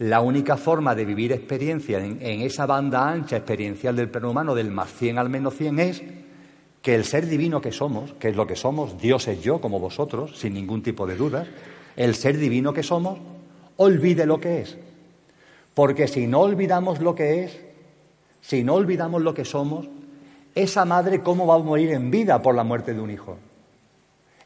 [0.00, 4.70] La única forma de vivir experiencia en, esa banda ancha experiencial del plano humano del
[4.70, 6.02] más 100 al menos 100 es
[6.82, 9.80] que el ser divino que somos, que es lo que somos, Dios es yo como
[9.80, 11.46] vosotros, sin ningún tipo de duda,
[11.96, 13.18] el ser divino que somos,
[13.76, 14.76] olvide lo que es.
[15.72, 17.60] Porque si no olvidamos lo que es,
[18.40, 19.88] si no olvidamos lo que somos,
[20.56, 23.36] esa madre cómo va a morir en vida por la muerte de un hijo.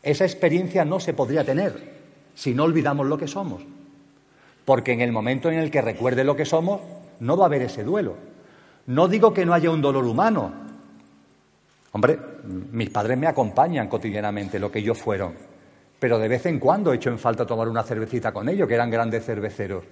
[0.03, 2.01] Esa experiencia no se podría tener
[2.35, 3.63] si no olvidamos lo que somos.
[4.65, 6.81] Porque en el momento en el que recuerde lo que somos,
[7.21, 8.17] no va a haber ese duelo.
[8.87, 10.53] No digo que no haya un dolor humano.
[11.93, 12.19] Hombre,
[12.73, 15.35] mis padres me acompañan cotidianamente, lo que ellos fueron.
[16.01, 18.75] Pero de vez en cuando he hecho en falta tomar una cervecita con ellos, que
[18.75, 19.85] eran grandes cerveceros.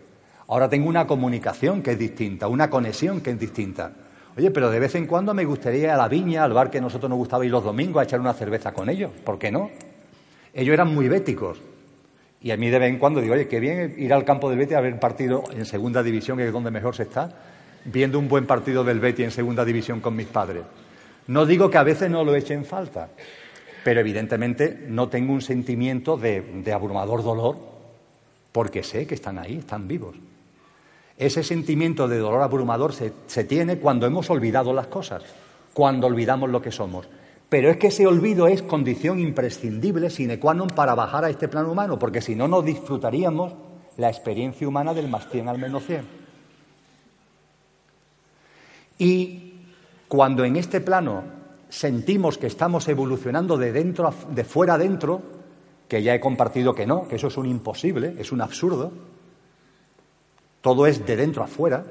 [0.49, 3.93] Ahora tengo una comunicación que es distinta, una conexión que es distinta.
[4.39, 6.81] Oye, pero de vez en cuando me gustaría ir a la viña, al bar que
[6.81, 9.11] nosotros nos gustaba ir los domingos a echar una cerveza con ellos.
[9.25, 9.69] ¿Por qué no?
[10.55, 11.59] Ellos eran muy béticos.
[12.41, 14.61] Y a mí de vez en cuando digo, oye, qué bien ir al campo del
[14.61, 17.35] Betis a ver un partido en segunda división, que es donde mejor se está,
[17.85, 20.63] viendo un buen partido del Betis en segunda división con mis padres.
[21.27, 23.09] No digo que a veces no lo echen falta,
[23.83, 27.57] pero evidentemente no tengo un sentimiento de, de abrumador dolor
[28.53, 30.15] porque sé que están ahí, están vivos.
[31.19, 35.25] Ese sentimiento de dolor abrumador se, se tiene cuando hemos olvidado las cosas,
[35.75, 37.09] cuando olvidamos lo que somos.
[37.49, 41.49] Pero es que ese olvido es condición imprescindible, sine qua non, para bajar a este
[41.49, 43.53] plano humano, porque si no, no disfrutaríamos
[43.97, 46.07] la experiencia humana del más 100 al menos 100.
[48.99, 49.55] Y
[50.09, 51.23] cuando en este plano
[51.69, 55.23] sentimos que estamos evolucionando de, dentro de fuera adentro,
[55.89, 58.93] que ya he compartido que no, que eso es un imposible, es un absurdo,
[60.61, 61.85] todo es de dentro a fuera,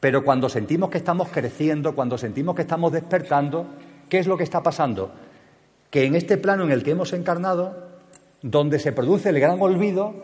[0.00, 3.66] pero cuando sentimos que estamos creciendo, cuando sentimos que estamos despertando,
[4.08, 5.10] ¿Qué es lo que está pasando?
[5.90, 7.88] Que en este plano en el que hemos encarnado,
[8.42, 10.14] donde se produce el gran olvido,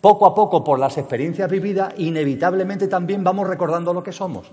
[0.00, 4.50] poco a poco por las experiencias vividas, inevitablemente también vamos recordando lo que somos.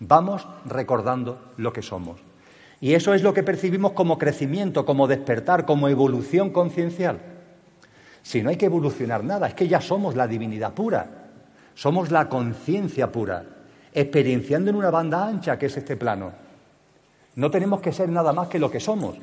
[0.00, 2.20] Vamos recordando lo que somos.
[2.80, 7.18] Y eso es lo que percibimos como crecimiento, como despertar, como evolución conciencial.
[8.22, 11.17] Si no hay que evolucionar nada, es que ya somos la divinidad pura,
[11.78, 13.44] somos la conciencia pura,
[13.94, 16.32] experienciando en una banda ancha que es este plano.
[17.36, 19.16] No tenemos que ser nada más que lo que somos.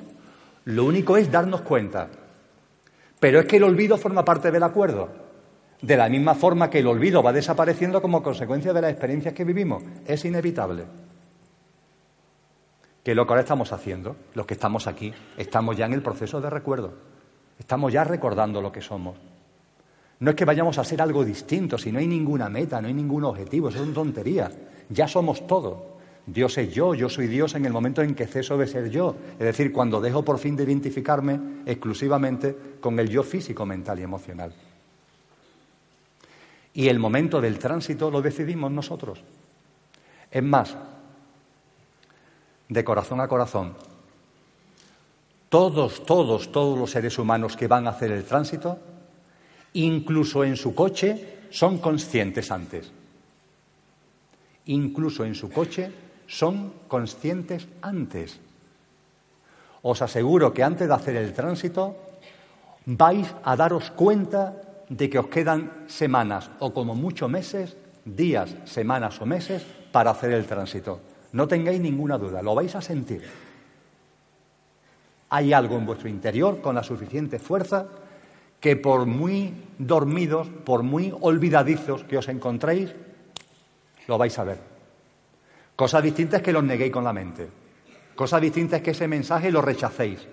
[0.63, 2.07] Lo único es darnos cuenta.
[3.19, 5.09] Pero es que el olvido forma parte del acuerdo.
[5.81, 9.43] De la misma forma que el olvido va desapareciendo como consecuencia de las experiencias que
[9.43, 9.83] vivimos.
[10.05, 10.85] Es inevitable.
[13.03, 16.39] Que lo que ahora estamos haciendo, los que estamos aquí, estamos ya en el proceso
[16.39, 16.93] de recuerdo.
[17.59, 19.17] Estamos ya recordando lo que somos.
[20.19, 22.93] No es que vayamos a ser algo distinto, si no hay ninguna meta, no hay
[22.93, 24.53] ningún objetivo, eso son tonterías.
[24.89, 25.95] Ya somos todo.
[26.25, 29.15] Dios es yo, yo soy Dios en el momento en que ceso de ser yo.
[29.33, 34.03] Es decir, cuando dejo por fin de identificarme exclusivamente con el yo físico, mental y
[34.03, 34.53] emocional.
[36.73, 39.21] Y el momento del tránsito lo decidimos nosotros.
[40.31, 40.75] Es más,
[42.67, 43.75] de corazón a corazón,
[45.49, 48.79] todos, todos, todos los seres humanos que van a hacer el tránsito,
[49.75, 52.91] incluso en su coche, son conscientes antes.
[54.65, 55.91] Incluso en su coche
[56.27, 58.39] son conscientes antes.
[59.83, 61.95] Os aseguro que antes de hacer el tránsito
[62.85, 69.19] vais a daros cuenta de que os quedan semanas o como mucho meses, días, semanas
[69.21, 71.01] o meses para hacer el tránsito.
[71.33, 73.23] No tengáis ninguna duda, lo vais a sentir.
[75.29, 78.04] Hay algo en vuestro interior con la suficiente fuerza
[78.65, 82.89] que por muy dormidos, por muy olvidadizos que os encontréis,
[84.07, 84.57] lo vais a ver.
[85.75, 87.47] Cosa distinta es que los neguéis con la mente.
[88.15, 90.25] Cosa distinta es que ese mensaje lo rechacéis.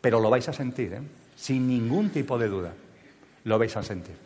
[0.00, 1.02] Pero lo vais a sentir, ¿eh?
[1.36, 2.72] sin ningún tipo de duda.
[3.44, 4.16] Lo vais a sentir.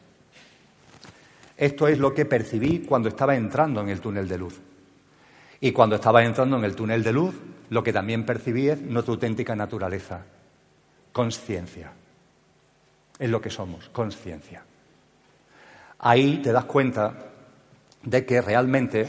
[1.57, 4.61] Esto es lo que percibí cuando estaba entrando en el túnel de luz.
[5.61, 7.35] Y cuando estaba entrando en el túnel de luz,
[7.71, 10.27] lo que también percibí es nuestra auténtica naturaleza,
[11.11, 11.91] conciencia.
[13.19, 14.63] Es lo que somos, conciencia.
[15.99, 17.15] Ahí te das cuenta
[18.03, 19.07] de que realmente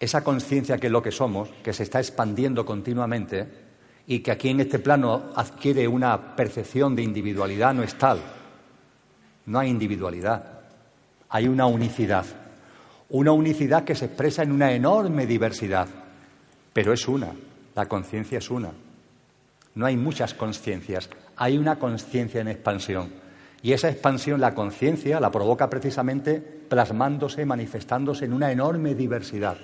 [0.00, 3.46] esa conciencia que es lo que somos, que se está expandiendo continuamente
[4.06, 8.20] y que aquí en este plano adquiere una percepción de individualidad, no es tal.
[9.46, 10.60] No hay individualidad,
[11.28, 12.24] hay una unicidad.
[13.10, 15.88] Una unicidad que se expresa en una enorme diversidad,
[16.72, 17.32] pero es una,
[17.74, 18.72] la conciencia es una.
[19.74, 23.10] No hay muchas conciencias, hay una conciencia en expansión.
[23.62, 29.56] Y esa expansión, la conciencia, la provoca precisamente plasmándose, manifestándose en una enorme diversidad.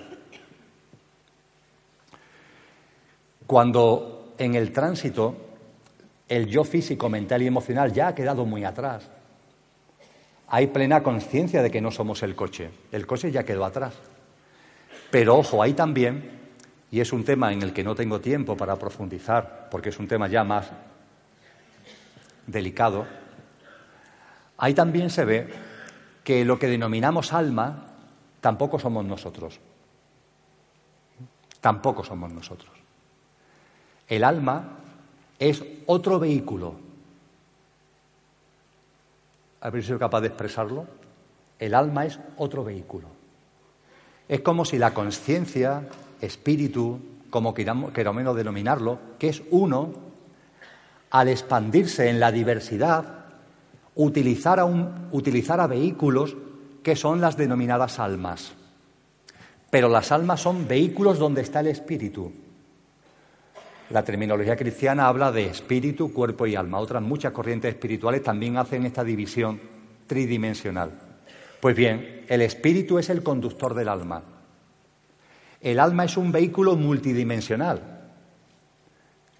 [3.45, 5.35] Cuando en el tránsito
[6.27, 9.07] el yo físico, mental y emocional ya ha quedado muy atrás,
[10.47, 12.71] hay plena conciencia de que no somos el coche.
[12.91, 13.93] El coche ya quedó atrás.
[15.11, 16.39] Pero ojo, hay también,
[16.89, 20.07] y es un tema en el que no tengo tiempo para profundizar, porque es un
[20.07, 20.71] tema ya más
[22.47, 23.05] delicado,
[24.57, 25.47] ahí también se ve
[26.23, 27.85] que lo que denominamos alma
[28.41, 29.59] tampoco somos nosotros.
[31.61, 32.71] Tampoco somos nosotros.
[34.07, 34.79] El alma
[35.37, 36.75] es otro vehículo.
[39.61, 40.85] ¿Habéis sido capaz de expresarlo?
[41.59, 43.07] El alma es otro vehículo.
[44.27, 45.87] Es como si la conciencia,
[46.21, 50.06] espíritu, como queramos, queramos denominarlo, que es uno,
[51.09, 53.25] al expandirse en la diversidad,
[53.95, 56.35] utilizar a, vehículos
[56.83, 58.53] que son las denominadas almas.
[59.69, 62.31] Pero las almas son vehículos donde está el espíritu.
[63.89, 66.79] La terminología cristiana habla de espíritu, cuerpo y alma.
[66.79, 69.59] Otras muchas corrientes espirituales también hacen esta división
[70.07, 70.91] tridimensional.
[71.61, 74.23] Pues bien, el espíritu es el conductor del alma.
[75.61, 77.96] El alma es un vehículo multidimensional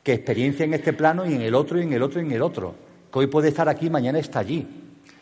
[0.08, 2.32] que experiencia en este plano y en el otro y en el otro y en
[2.32, 2.74] el otro.
[3.12, 4.66] Que hoy puede estar aquí, mañana está allí.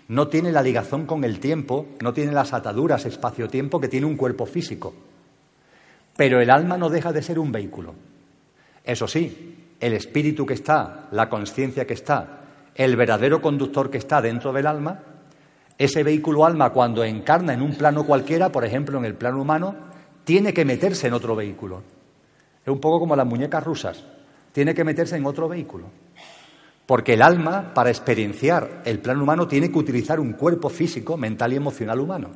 [0.10, 4.16] No tiene la ligazón con el tiempo, no tiene las ataduras espacio-tiempo que tiene un
[4.16, 4.94] cuerpo físico.
[6.16, 7.96] Pero el alma no deja de ser un vehículo.
[8.84, 12.42] Eso sí, el espíritu que está, la conciencia que está,
[12.76, 15.02] el verdadero conductor que está dentro del alma,
[15.80, 19.74] ese vehículo alma cuando encarna en un plano cualquiera, por ejemplo en el plano humano,
[20.26, 21.82] tiene que meterse en otro vehículo.
[22.64, 24.04] Es un poco como las muñecas rusas,
[24.56, 25.88] tiene que meterse en otro vehículo.
[26.86, 31.51] Porque el alma, para experienciar el plano humano, tiene que utilizar un cuerpo físico, mental
[31.51, 32.30] y emocional humano.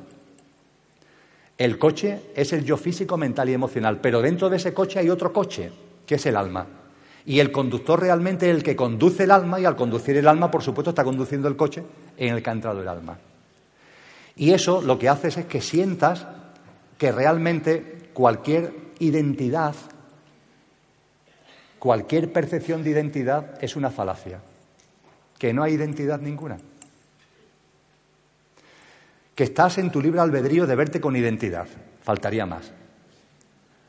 [1.56, 5.08] El coche es el yo físico, mental y emocional, pero dentro de ese coche hay
[5.08, 5.72] otro coche,
[6.04, 6.66] que es el alma.
[7.24, 10.50] Y el conductor realmente es el que conduce el alma y al conducir el alma,
[10.50, 11.82] por supuesto, está conduciendo el coche
[12.18, 13.16] en el que ha entrado el alma.
[14.36, 16.26] Y eso lo que hace es que sientas
[16.98, 19.74] que realmente cualquier identidad,
[21.80, 24.40] cualquier percepción de identidad es una falacia,
[25.38, 26.58] que no hay identidad ninguna.
[29.34, 31.66] Que estás en tu libre albedrío de verte con identidad,
[32.02, 32.70] faltaría más.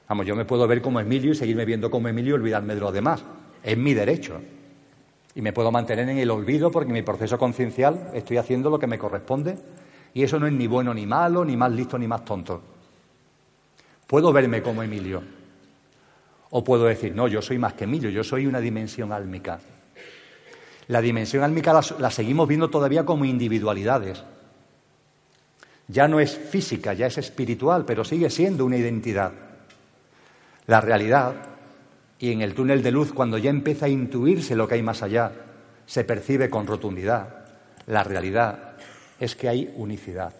[0.07, 2.81] Vamos, yo me puedo ver como Emilio y seguirme viendo como Emilio y olvidarme de
[2.81, 3.23] los demás.
[3.61, 4.41] Es mi derecho.
[5.35, 8.79] Y me puedo mantener en el olvido porque en mi proceso conciencial estoy haciendo lo
[8.79, 9.57] que me corresponde
[10.13, 12.61] y eso no es ni bueno ni malo, ni más listo ni más tonto.
[14.07, 15.40] Puedo verme como Emilio.
[16.51, 19.59] O puedo decir, no, yo soy más que Emilio, yo soy una dimensión álmica.
[20.87, 24.21] La dimensión álmica la, seguimos viendo todavía como individualidades.
[25.87, 29.31] Ya no es física, ya es espiritual, pero sigue siendo una identidad.
[30.67, 31.35] La realidad,
[32.19, 35.01] y en el túnel de luz, cuando ya empieza a intuirse lo que hay más
[35.01, 35.31] allá,
[35.85, 37.45] se percibe con rotundidad.
[37.87, 38.75] La realidad
[39.19, 40.33] es que hay unicidad.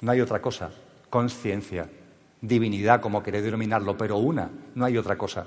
[0.00, 0.70] No hay otra cosa.
[1.08, 1.88] Conciencia,
[2.40, 5.46] divinidad, como queréis denominarlo, pero una, no hay otra cosa.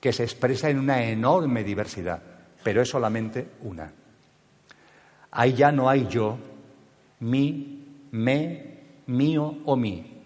[0.00, 2.22] Que se expresa en una enorme diversidad,
[2.62, 3.92] pero es solamente una.
[5.30, 6.38] Ahí ya no hay yo,
[7.20, 10.22] mi, me, mío o mí.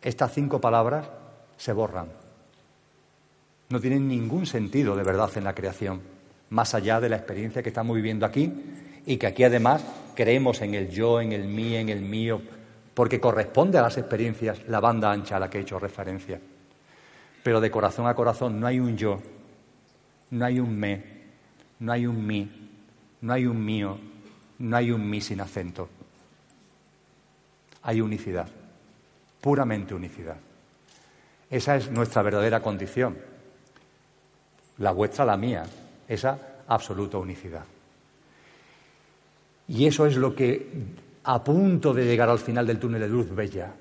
[0.00, 1.08] Estas cinco palabras
[1.56, 2.08] se borran.
[3.70, 6.00] No tienen ningún sentido de verdad en la creación,
[6.50, 8.52] más allá de la experiencia que estamos viviendo aquí
[9.06, 9.84] y que aquí además
[10.14, 12.40] creemos en el yo, en el mí, en el mío,
[12.94, 16.40] porque corresponde a las experiencias la banda ancha a la que he hecho referencia.
[17.42, 19.20] Pero de corazón a corazón no hay un yo,
[20.30, 21.02] no hay un me,
[21.80, 22.70] no hay un mí,
[23.20, 23.98] no hay un mío,
[24.58, 25.88] no hay un mí sin acento.
[27.82, 28.48] Hay unicidad,
[29.40, 30.36] puramente unicidad.
[31.50, 33.16] Esa es nuestra verdadera condición.
[34.78, 35.64] La vuestra, la mía,
[36.08, 37.64] esa absoluta unicidad.
[39.68, 40.66] Y eso es lo que,
[41.24, 43.72] a punto de llegar al final del túnel de luz, bella,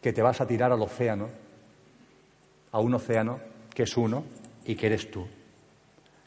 [0.00, 1.28] que te vas a tirar al océano,
[2.72, 3.40] a un océano
[3.72, 4.24] que es uno
[4.66, 5.26] y que eres tú.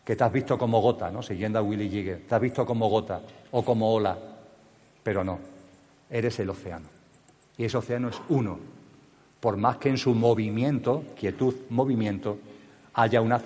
[0.04, 1.22] Que te has visto como gota, ¿no?
[1.22, 2.22] Siguiendo a Willy Jigger.
[2.28, 3.22] Te has visto como gota
[3.52, 4.18] o como ola,
[5.04, 5.40] pero no.
[6.10, 6.88] Eres el océano.
[7.58, 8.60] Y ese océano es uno,
[9.40, 12.38] por más que en su movimiento, quietud, movimiento,
[12.94, 13.42] haya una,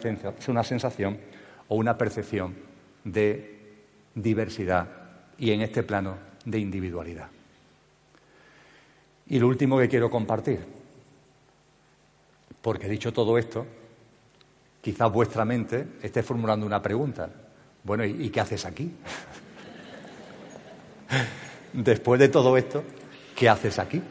[0.47, 1.17] una sensación
[1.67, 2.55] o una percepción
[3.03, 3.57] de
[4.15, 4.98] diversidad
[5.39, 7.27] y en este plano de individualidad.
[9.27, 10.59] Y lo último que quiero compartir,
[12.61, 13.65] porque dicho todo esto,
[14.81, 17.29] quizás vuestra mente esté formulando una pregunta.
[17.83, 18.91] Bueno, ¿y, qué haces aquí?
[21.73, 22.83] Después de todo esto,
[23.35, 24.01] ¿qué haces aquí?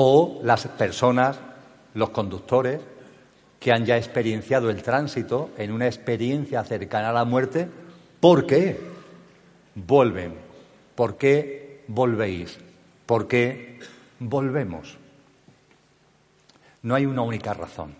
[0.00, 1.40] o las personas,
[1.94, 2.80] los conductores,
[3.58, 7.66] que han ya experienciado el tránsito en una experiencia cercana a la muerte,
[8.20, 8.78] ¿por qué
[9.86, 10.34] vuelven?
[10.94, 12.58] ¿Por qué volvéis?
[13.06, 13.78] ¿Por qué
[14.18, 14.96] volvemos?
[16.82, 17.94] No hay una única razón.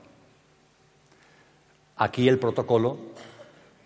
[1.97, 2.99] Aquí el protocolo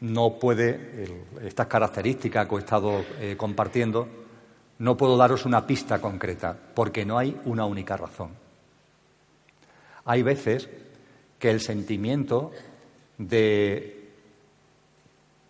[0.01, 4.09] no puede, estas características que he estado eh, compartiendo,
[4.79, 8.31] no puedo daros una pista concreta, porque no hay una única razón.
[10.05, 10.69] Hay veces
[11.39, 12.51] que el sentimiento
[13.17, 14.11] de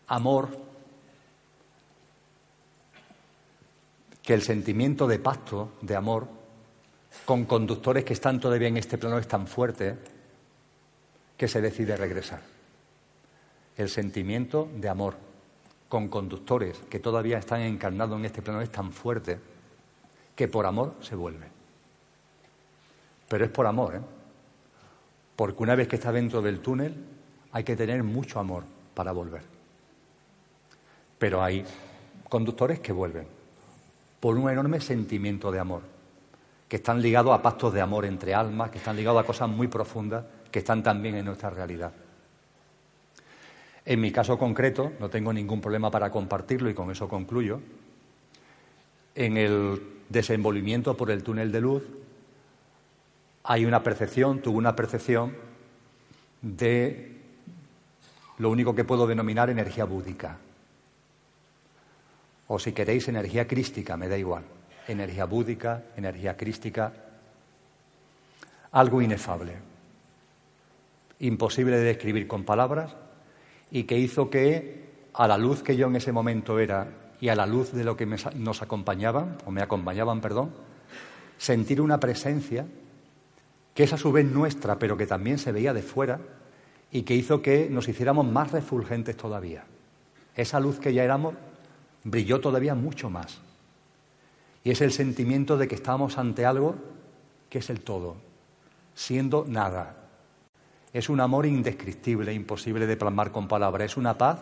[0.06, 0.50] amor,
[4.22, 6.28] que el sentimiento de pacto, de amor,
[7.24, 9.96] con conductores que están todavía en este plano es tan fuerte
[11.36, 12.40] que se decide regresar.
[13.76, 15.16] El sentimiento de amor
[15.88, 19.38] con conductores que todavía están encarnados en este plano es tan fuerte
[20.36, 21.46] que por amor se vuelve.
[23.28, 24.00] Pero es por amor, ¿eh?
[25.36, 26.94] Porque una vez que está dentro del túnel
[27.52, 28.64] hay que tener mucho amor
[28.94, 29.42] para volver.
[31.18, 31.64] Pero hay
[32.28, 33.41] conductores que vuelven
[34.22, 35.82] por un enorme sentimiento de amor,
[36.68, 39.66] que están ligados a pactos de amor entre almas, que están ligados a cosas muy
[39.66, 41.90] profundas que están también en nuestra realidad.
[43.84, 47.58] En mi caso concreto, no tengo ningún problema para compartirlo y con eso concluyo,
[49.16, 51.82] en el desenvolvimiento por el túnel de luz
[53.42, 55.34] hay una percepción, tuve una percepción
[56.42, 57.16] de
[58.38, 60.38] lo único que puedo denominar energía búdica.
[62.52, 64.44] O si queréis, energía crística, me da igual.
[64.86, 66.92] Energía búdica, energía crística.
[68.72, 69.56] Algo inefable.
[71.20, 72.94] Imposible de describir con palabras,
[73.70, 74.84] y que hizo que,
[75.14, 76.88] a la luz que yo en ese momento era
[77.22, 80.52] y a la luz de lo que nos acompañaban, o me acompañaban, perdón,
[81.38, 82.66] sentir una presencia
[83.72, 86.20] que es a su vez nuestra, pero que también se veía de fuera
[86.90, 89.64] y que hizo que nos hiciéramos más refulgentes todavía.
[90.36, 91.34] Esa luz que ya éramos
[92.04, 93.40] brilló todavía mucho más.
[94.64, 96.76] Y es el sentimiento de que estamos ante algo
[97.50, 98.16] que es el todo,
[98.94, 100.02] siendo nada,
[100.92, 103.92] es un amor indescriptible, imposible de plasmar con palabras.
[103.92, 104.38] Es una paz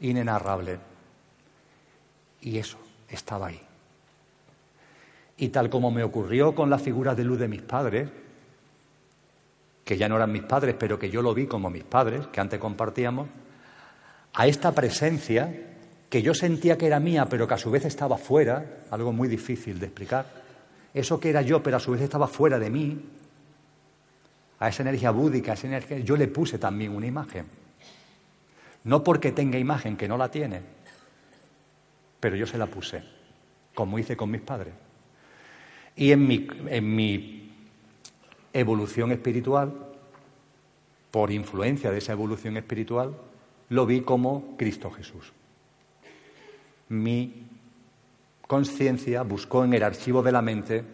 [0.00, 0.78] inenarrable.
[2.42, 2.78] Y eso
[3.08, 3.60] estaba ahí.
[5.38, 8.08] Y tal como me ocurrió con la figura de luz de mis padres,
[9.84, 12.40] que ya no eran mis padres, pero que yo lo vi como mis padres, que
[12.40, 13.28] antes compartíamos,
[14.34, 15.67] a esta presencia
[16.08, 19.28] que yo sentía que era mía, pero que a su vez estaba fuera, algo muy
[19.28, 20.26] difícil de explicar,
[20.94, 22.98] eso que era yo, pero a su vez estaba fuera de mí,
[24.58, 27.46] a esa energía búdica, a esa energía, yo le puse también una imagen.
[28.84, 30.62] No porque tenga imagen, que no la tiene,
[32.20, 33.02] pero yo se la puse,
[33.74, 34.74] como hice con mis padres.
[35.94, 37.52] Y en mi, en mi
[38.52, 39.72] evolución espiritual,
[41.10, 43.14] por influencia de esa evolución espiritual,
[43.68, 45.32] lo vi como Cristo Jesús.
[46.88, 47.46] Mi
[48.46, 50.84] conciencia buscó en el archivo de la mente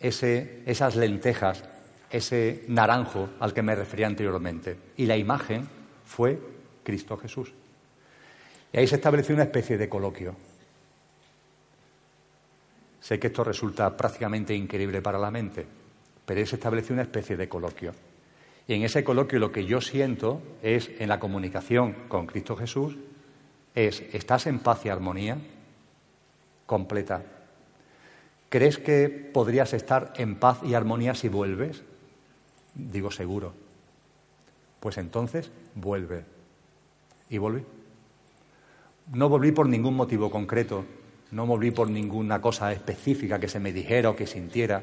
[0.00, 1.64] ese, esas lentejas
[2.14, 4.76] ese naranjo al que me refería anteriormente.
[4.96, 5.66] Y la imagen
[6.04, 6.38] fue
[6.84, 7.52] Cristo Jesús.
[8.72, 10.36] Y ahí se estableció una especie de coloquio.
[13.00, 15.66] Sé que esto resulta prácticamente increíble para la mente,
[16.24, 17.92] pero ahí se estableció una especie de coloquio.
[18.68, 22.96] Y en ese coloquio lo que yo siento es, en la comunicación con Cristo Jesús,
[23.74, 25.38] es, ¿estás en paz y armonía?
[26.66, 27.22] Completa.
[28.48, 31.82] ¿Crees que podrías estar en paz y armonía si vuelves?
[32.74, 33.52] Digo seguro.
[34.80, 36.24] Pues entonces vuelve.
[37.28, 37.64] Y volví.
[39.12, 40.84] No volví por ningún motivo concreto,
[41.30, 44.82] no volví por ninguna cosa específica que se me dijera o que sintiera.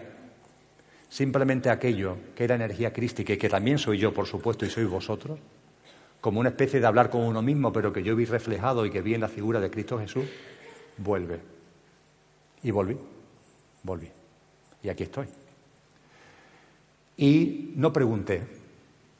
[1.09, 4.87] Simplemente aquello que era energía crística y que también soy yo, por supuesto, y sois
[4.87, 5.39] vosotros,
[6.21, 9.01] como una especie de hablar con uno mismo, pero que yo vi reflejado y que
[9.01, 10.25] vi en la figura de Cristo Jesús,
[10.97, 11.39] vuelve.
[12.63, 12.95] Y volví,
[13.81, 14.07] volví.
[14.83, 15.25] Y aquí estoy.
[17.17, 18.43] Y no pregunté,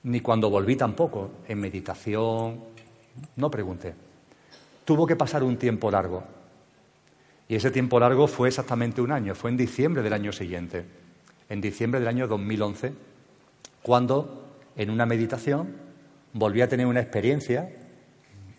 [0.04, 2.60] ni cuando volví tampoco, en meditación,
[3.36, 3.96] no pregunté.
[4.86, 6.24] Tuvo que pasar un tiempo largo.
[7.48, 10.86] Y ese tiempo largo fue exactamente un año, fue en diciembre del año siguiente,
[11.50, 12.94] en diciembre del año 2011,
[13.82, 15.91] cuando en una meditación
[16.34, 17.70] volví a tener una experiencia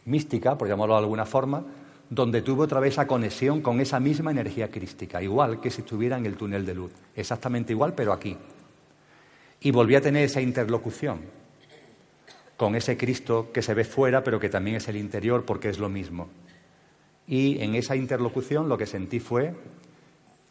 [0.05, 1.65] mística, por llamarlo de alguna forma,
[2.11, 6.19] donde tuve otra vez esa conexión con esa misma energía crística, igual que si estuviera
[6.19, 8.37] en el túnel de luz, exactamente igual, pero aquí,
[9.61, 11.21] y volví a tener esa interlocución
[12.57, 15.79] con ese Cristo que se ve fuera, pero que también es el interior, porque es
[15.79, 16.29] lo mismo.
[17.27, 19.55] Y en esa interlocución lo que sentí fue,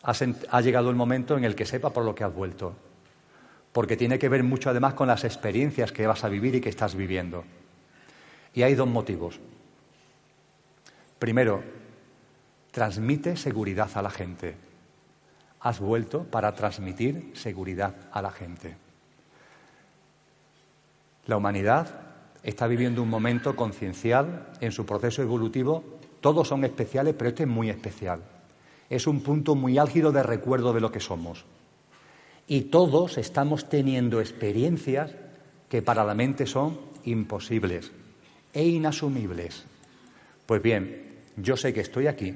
[0.02, 2.74] ha llegado el momento en el que sepa por lo que has vuelto,
[3.72, 6.70] porque tiene que ver mucho además con las experiencias que vas a vivir y que
[6.70, 7.44] estás viviendo.
[8.54, 9.40] Y hay dos motivos.
[11.20, 11.64] Primero,
[12.72, 14.56] transmite seguridad a la gente.
[15.62, 18.76] Has vuelto para transmitir seguridad a la gente.
[21.28, 21.88] La humanidad
[22.44, 25.84] está viviendo un momento conciencial en su proceso evolutivo.
[26.20, 28.22] Todos son especiales, pero este es muy especial.
[28.90, 31.46] Es un punto muy álgido de recuerdo de lo que somos.
[32.52, 35.16] Y todos estamos teniendo experiencias
[35.70, 37.94] que para la mente son imposibles
[38.52, 39.64] e inasumibles.
[40.46, 42.36] Pues bien, yo sé que estoy aquí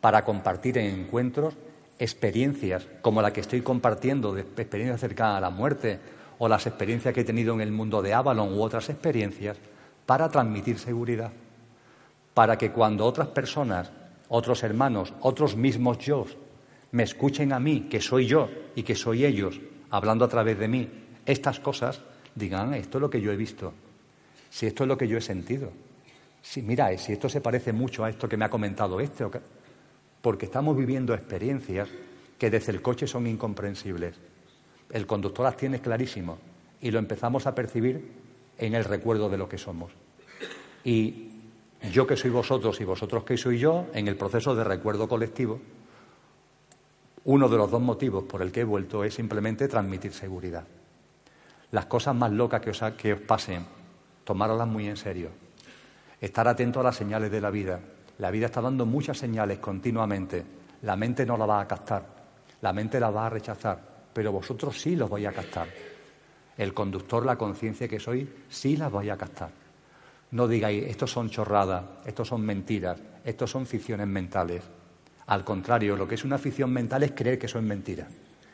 [0.00, 1.54] para compartir en encuentros
[1.98, 5.98] experiencias como la que estoy compartiendo, de experiencias cercanas a la muerte
[6.38, 9.56] o las experiencias que he tenido en el mundo de Avalon u otras experiencias
[10.06, 11.32] para transmitir seguridad,
[12.32, 13.90] para que cuando otras personas,
[14.28, 16.26] otros hermanos, otros mismos yo,
[16.92, 19.60] me escuchen a mí, que soy yo y que soy ellos,
[19.90, 20.88] hablando a través de mí,
[21.26, 22.00] estas cosas,
[22.34, 23.72] digan, esto es lo que yo he visto,
[24.50, 25.72] si esto es lo que yo he sentido,
[26.40, 29.24] si mira, si esto se parece mucho a esto que me ha comentado este,
[30.22, 31.88] porque estamos viviendo experiencias
[32.38, 34.14] que desde el coche son incomprensibles.
[34.90, 36.38] El conductor las tiene clarísimo
[36.80, 38.12] y lo empezamos a percibir
[38.56, 39.92] en el recuerdo de lo que somos.
[40.84, 41.32] Y
[41.92, 45.60] yo que soy vosotros y vosotros que soy yo, en el proceso de recuerdo colectivo,
[47.24, 50.64] uno de los dos motivos por el que he vuelto es simplemente transmitir seguridad.
[51.70, 52.60] Las cosas más locas
[52.96, 53.64] que os, pasen,
[54.24, 55.30] tomároslas muy en serio.
[56.20, 57.80] Estar atento a las señales de la vida.
[58.18, 60.44] La vida está dando muchas señales continuamente.
[60.82, 62.06] La mente no la va a captar.
[62.62, 63.78] La mente la va a rechazar.
[64.12, 65.68] Pero vosotros sí los vais a captar.
[66.56, 69.50] El conductor, la conciencia que soy, sí las vais a captar.
[70.30, 74.62] No digáis, estos son chorradas, estos son mentiras, estos son ficciones mentales.
[75.28, 78.08] Al contrario, lo que es una ficción mental es creer que son mentiras.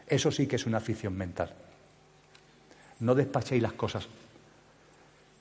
[0.09, 1.55] Eso sí que es una ficción mental.
[2.99, 4.09] No despachéis las cosas,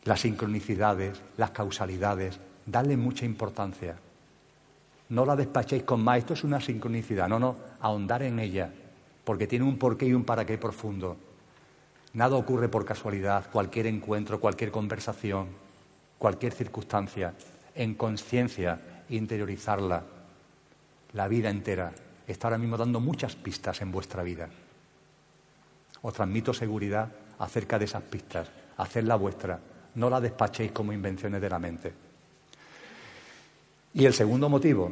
[0.03, 3.95] las sincronicidades, las causalidades, dadle mucha importancia.
[5.09, 8.71] No la despachéis con más, esto es una sincronicidad, no, no, ahondar en ella,
[9.23, 11.17] porque tiene un porqué y un para qué profundo.
[12.13, 15.47] Nada ocurre por casualidad, cualquier encuentro, cualquier conversación,
[16.19, 17.33] cualquier circunstancia,
[17.73, 18.79] en conciencia,
[19.09, 20.03] interiorizarla,
[21.13, 21.93] la vida entera,
[22.27, 24.49] está ahora mismo dando muchas pistas en vuestra vida.
[26.01, 27.09] Os transmito seguridad
[27.39, 29.59] acerca de esas pistas, hacedla vuestra,
[29.95, 31.93] no la despachéis como invenciones de la mente.
[33.93, 34.91] Y el segundo motivo,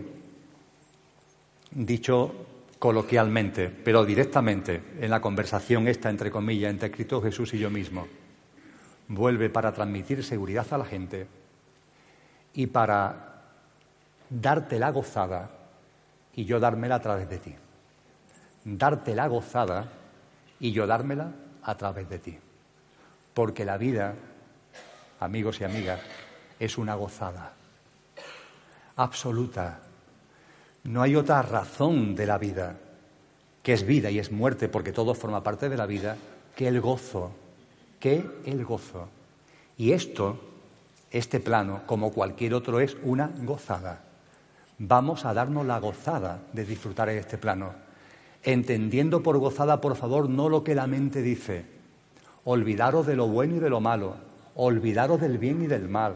[1.71, 2.47] dicho
[2.77, 8.07] coloquialmente, pero directamente en la conversación esta, entre comillas, entre Cristo Jesús y yo mismo,
[9.07, 11.27] vuelve para transmitir seguridad a la gente
[12.53, 13.43] y para
[14.29, 15.60] darte la gozada
[16.35, 17.55] y yo dármela a través de ti.
[18.63, 19.85] Darte la gozada
[20.59, 21.31] y yo dármela
[21.63, 22.37] a través de ti.
[23.33, 24.15] Porque la vida,
[25.19, 25.99] amigos y amigas,
[26.59, 27.53] es una gozada
[28.95, 29.79] absoluta.
[30.83, 32.77] No hay otra razón de la vida,
[33.63, 36.17] que es vida y es muerte, porque todo forma parte de la vida,
[36.55, 37.31] que el gozo
[38.01, 39.07] que el gozo.
[39.77, 40.37] Y esto,
[41.11, 44.01] este plano, como cualquier otro, es una gozada.
[44.83, 47.71] Vamos a darnos la gozada de disfrutar en este plano,
[48.41, 51.67] entendiendo por gozada, por favor, no lo que la mente dice.
[52.45, 54.15] Olvidaros de lo bueno y de lo malo,
[54.55, 56.15] olvidaros del bien y del mal,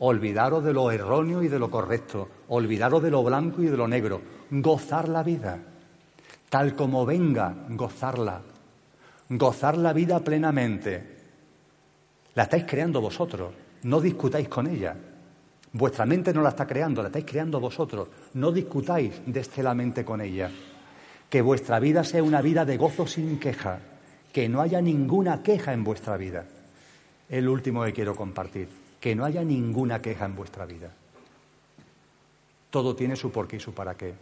[0.00, 3.86] olvidaros de lo erróneo y de lo correcto, olvidaros de lo blanco y de lo
[3.86, 5.60] negro, gozar la vida,
[6.48, 8.42] tal como venga, gozarla,
[9.28, 11.16] gozar la vida plenamente,
[12.34, 13.52] la estáis creando vosotros.
[13.84, 14.96] No discutáis con ella.
[15.72, 18.08] Vuestra mente no la está creando, la estáis creando vosotros.
[18.34, 20.50] No discutáis desde la mente con ella.
[21.28, 23.78] Que vuestra vida sea una vida de gozo sin queja.
[24.32, 26.44] Que no haya ninguna queja en vuestra vida.
[27.28, 28.68] El último que quiero compartir.
[29.00, 30.92] Que no haya ninguna queja en vuestra vida.
[32.70, 34.14] Todo tiene su porqué y su para qué.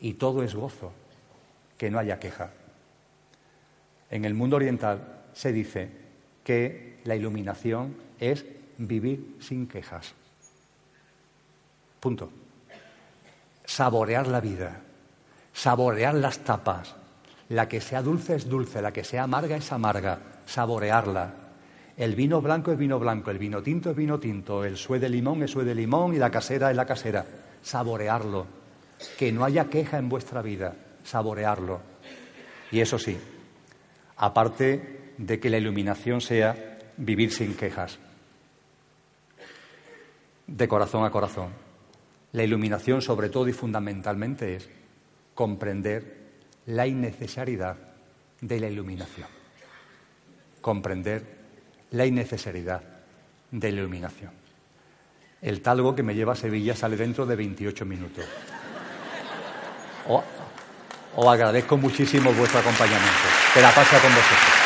[0.00, 0.92] Y todo es gozo.
[1.76, 2.50] Que no haya queja.
[4.10, 5.90] En el mundo oriental se dice
[6.44, 8.46] que la iluminación es
[8.78, 10.14] vivir sin quejas.
[12.00, 12.30] Punto.
[13.64, 14.80] Saborear la vida,
[15.52, 16.94] saborear las tapas.
[17.50, 21.34] La que sea dulce es dulce, la que sea amarga es amarga, saborearla.
[21.96, 25.08] El vino blanco es vino blanco, el vino tinto es vino tinto, el sue de
[25.08, 27.24] limón es sue de limón y la casera es la casera.
[27.62, 28.46] Saborearlo.
[29.18, 30.74] Que no haya queja en vuestra vida,
[31.04, 31.80] saborearlo.
[32.70, 33.18] Y eso sí,
[34.16, 37.98] aparte de que la iluminación sea vivir sin quejas,
[40.46, 41.67] de corazón a corazón.
[42.32, 44.68] La iluminación, sobre todo y fundamentalmente, es
[45.34, 46.18] comprender
[46.66, 47.76] la innecesariedad
[48.40, 49.26] de la iluminación.
[50.60, 51.24] Comprender
[51.92, 52.82] la innecesariedad
[53.50, 54.32] de la iluminación.
[55.40, 58.24] El talgo que me lleva a Sevilla sale dentro de 28 minutos.
[61.16, 63.28] Os agradezco muchísimo vuestro acompañamiento.
[63.54, 64.57] Que la pase con vosotros.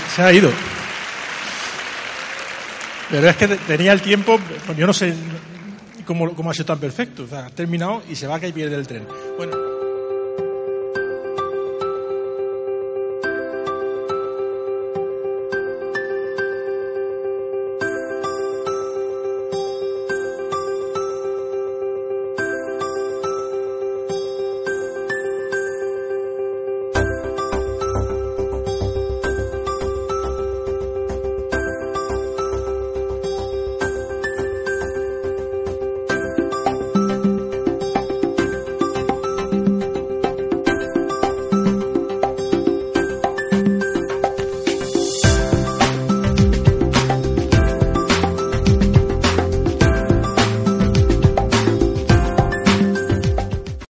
[0.00, 0.50] Se ha, ido.
[3.10, 4.38] Pero es que tenía el tiempo,
[4.76, 5.14] yo no sé
[6.06, 7.24] ¿Cómo, cómo ha sido tan perfecto?
[7.24, 9.06] O sea, has terminado y se va y pierde el tren.